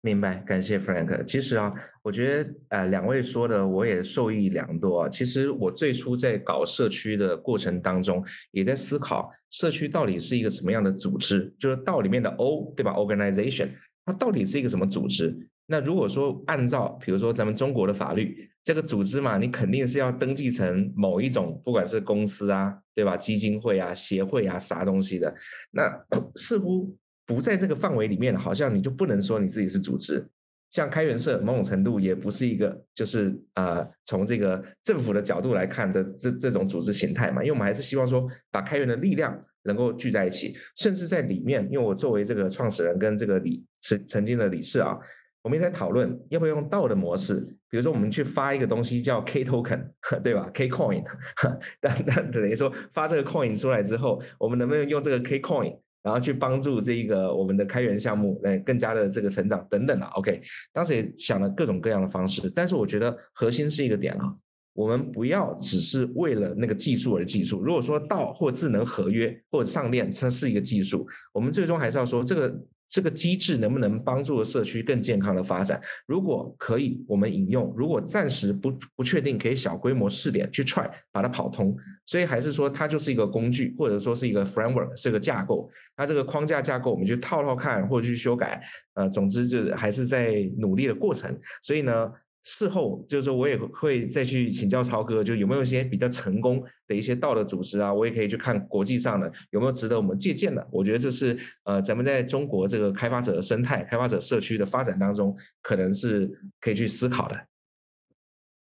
[0.00, 1.24] 明白，感谢 Frank。
[1.24, 1.72] 其实啊，
[2.02, 5.08] 我觉得呃，两位说的我也受益良多啊。
[5.08, 13.70] 其实我最初在搞社区的过程当中，也在思考社区到底是一个什么样的组织，就是道里面的 O，对吧？Organization，
[14.04, 15.48] 它到底是一个什么组织？
[15.66, 23.16] 那如果说按照，比如说咱们中国的法律，这个组织嘛，你肯定是要登记成某一种，不管是公司啊，对吧？
[23.16, 25.34] 基金会啊、协会啊，啥东西的，
[25.70, 25.90] 那
[26.36, 26.94] 似乎
[27.26, 30.26] 不在这个范围里面，好像你就不能说你自己是组织。
[30.70, 44.98] 像开源社，某种程度也不是一个，就是呃，从这个政府的角度来看的这这种组织形态嘛，因为我们还是希望说，把开源的力量能够聚在一起，甚至在里面，因为我作为这个创始人跟这个理曾曾经的理事啊。
[45.44, 47.34] 我们也在讨论要不要用道的模式，
[47.68, 49.90] 比如说我们去发一个东西叫 K token，
[50.24, 51.04] 对吧？K coin，
[51.78, 60.40] 但但等于说发这个 coin 出来之后，我们能不能用这个 K coin，然后去帮助这一个我们的开源项目来更加的这个成长等等的？OK，
[60.72, 64.34] 当时也想了各种各样的方式，但是我觉得核心是一个点啊，
[64.72, 67.62] 我们不要只是为了那个技术而技术。
[67.62, 72.58] 如果说道或智能合约或者上链它是一个技术，我们最终还是要说这个。
[72.94, 75.80] 这个机制能不能帮助社区更健康的发展？
[76.06, 81.76] 如果可以，我们引用；如果暂时不不确定，可以小规模试点去 try 把它跑通。
[82.06, 85.68] 所以还是说，它就是一个工具，或者说是一个 framework，是个架构。
[85.96, 88.60] 那这个框架架构，我们去套套看，或者去修改。
[88.94, 91.36] 呃，总之就是还是在努力的过程。
[91.64, 92.08] 所以呢。
[92.44, 100.66] 事后就是说，我也会再去请教超哥，就有没有一些比较成功的一些道德组织啊，我也可以去看国际上的有没有值得我们借鉴的。
[100.70, 101.34] 我觉得这是
[101.64, 106.30] 呃，咱们在中国这个开发者生态、开发者社区的发展当中，可能是
[106.60, 107.46] 可以去思考的。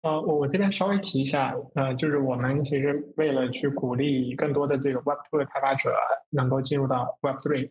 [0.03, 5.93] 呃，我我这边稍微提一下，呃，就是我们其实为了去鼓励更多的这个 Web Two 的开发者
[6.31, 7.71] 能够进入到 Web Three。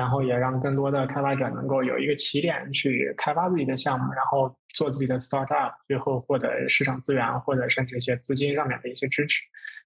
[0.00, 9.42] 然后也让更多的开发者能够有一个起点去开发自己的项目，然后做自己的 startup，最后获得市场资源或者甚至一些资金上面的一些支持。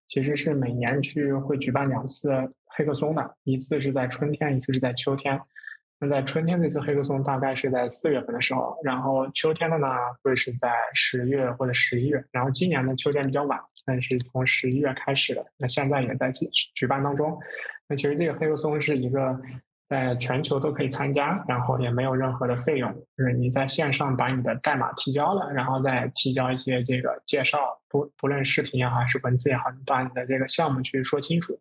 [0.07, 2.31] 其实是每年去会举办两次
[2.67, 5.41] 黑客松的，一次是在春天，一次是在秋天。
[5.99, 9.89] 那在春天这次黑客松大概是在四月份的时候，然后秋天的呢
[10.23, 12.25] 会是在十月或者十一月。
[12.31, 16.47] 然后今年的秋天比较晚，但是从十一月开始的，那现在也在举
[16.77, 17.37] 举办当中。
[17.89, 19.41] 那其实这个黑客松是一个。
[19.95, 31.57] 在全球都可以参加，然后也没有任何的费用，就是你在线上把你的代码提交了，然后再提交一些这个介绍，不不论视频也好还是文字也好，你把你的这个项目去说清楚，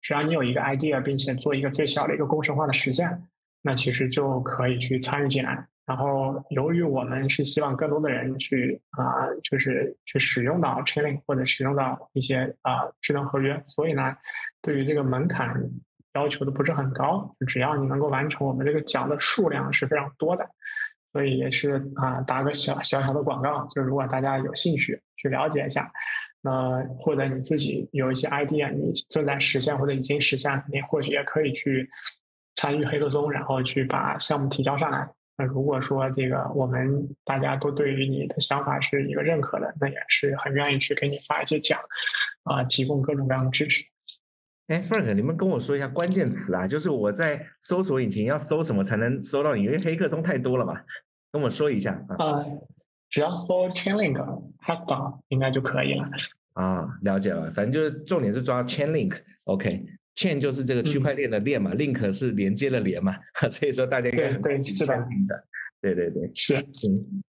[0.00, 3.24] 只要你有一个 idea，并且做一个最小的一个工程化的实现，
[3.62, 5.66] 那其实就可以去参与进来。
[5.84, 14.16] 然后，由于我们是希望更多的人去啊，就是去使用到 Chainlink 或者使用到一些啊智能合约，所以呢，
[14.62, 15.52] 对于这个门槛
[16.14, 20.48] 要求的不是很高，只要你能够完成，我们这个奖的数量是非常多的。
[21.12, 25.92] 所以也是啊，打个小小小的广告，就是如果大家有兴趣去了解一下，
[26.40, 31.90] 那或者你自己有一些 idea，你正在实现或者已经实现，你或许也可以去
[32.56, 35.06] 参与黑客松，然后去把项目提交上来。
[35.36, 41.78] 那如果说这个我们大家都对于你的想法是一个认可的，那也是很愿意去给你发一些奖，
[42.44, 43.84] 啊，提供各种各样的支持。
[44.68, 49.64] 哎，Frank，你们跟我说一下关键词啊，就是我在搜索引擎要搜什么才能搜到你？
[49.64, 50.80] 因为黑客东太多了嘛，
[51.32, 52.44] 跟我说一下啊。
[53.10, 54.16] 只要搜 Chainlink
[54.64, 56.08] Hackathon 应该就可以了。
[56.54, 59.84] 啊，了解了，反正就是重点是抓 Chainlink，OK。
[60.14, 63.16] Chain 就是这个区块链的链嘛，Link 是连接的连嘛，
[63.50, 64.94] 所以说大家应该对是的，
[65.80, 67.22] 对对对，是嗯。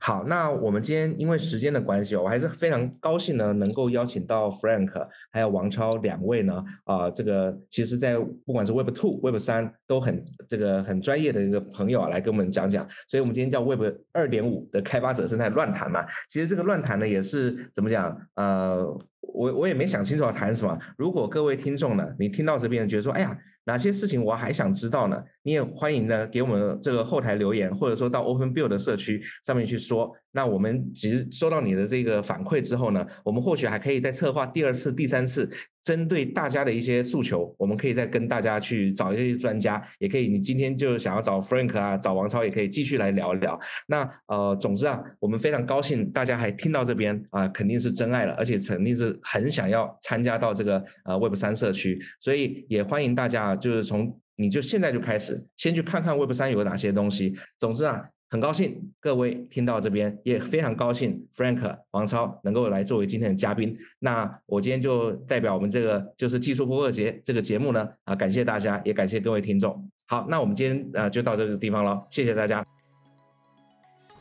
[0.00, 8.16] 好，那我们今天因为时间的关系，我还是非常高兴呢，能够邀请到 Frank 还有王超两位呢，啊，这个其实在
[8.46, 12.86] 不管是 Web Two、Web 三都很这个很专业的一个朋友啊，来跟我们讲讲。
[13.08, 16.04] 所以我们今天叫 Web 二点五的开发者生态乱谈嘛。
[16.28, 18.16] 其实这个乱谈呢，也是怎么讲？
[18.36, 18.84] 呃，
[19.20, 20.78] 我我也没想清楚要谈什么。
[20.96, 23.36] 如果各位听众呢，你听到这边觉得说，哎呀。
[23.64, 25.22] 哪些事情我还想知道呢？
[25.42, 30.10] 你也欢迎呢给我们这个后台留言，或者说到 Open Build 的社区上面去说。
[30.36, 35.48] 那我们其实收到你的这个反馈之后呢，我们或许还可以再策划第二次、第三次，
[35.84, 40.26] 针对大家的一些诉求，我们可以再跟大家去找一些专家，也可以。
[40.26, 43.56] 你今天就想要找 Frank 啊，找王超也可以继续来聊一聊。
[43.86, 57.36] 那呃，总之啊，我们非常高兴大家还听到这边啊，肯定是真爱了，而且肯定是很想要参加到这个呃 Web 三社区，所以也欢迎大家就是从你就现在就开始先去看看 Web 三有哪些东西。
[57.58, 58.04] 总之啊。
[58.30, 63.76] 很高兴各位听到这边，也非常高兴 Frank 王超能够来作为今天的嘉宾。
[64.00, 69.88] 那我今天就代表我们这个就是技术播客节这个节目呢啊，感谢大家，也感谢各位听众。
[70.06, 72.66] 好，那我们今天呃就到这个地方了，谢谢大家。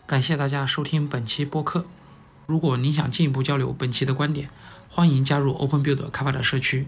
[0.05, 1.87] 感谢大家收听本期播客。
[2.45, 4.47] 如果您想进一步交流本期的观点，
[4.89, 6.85] 欢迎加入 Open Build 开发者社区，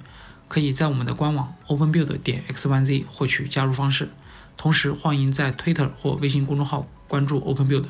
[0.47, 4.09] 可以在我们的官网 Open Build 点 x y z 获取加入方式。
[4.57, 6.87] 同时，欢迎在 Twitter 或微信公众号。
[7.07, 7.85] 关注 Open Build，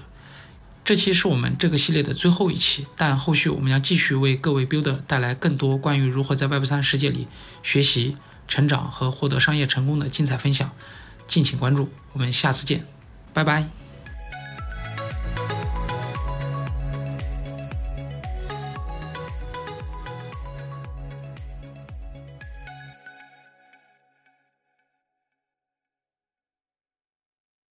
[0.83, 7.27] 这期是我们这个系列的最后一期，但后续我们将继续为各位 Builder 带来更多关于如何在 Web 三世界里
[7.63, 8.17] 学习、
[8.49, 10.69] 成长和获得商业成功的精彩分享，
[11.29, 12.85] 敬请关注，我们下次见，
[13.33, 13.84] 拜拜。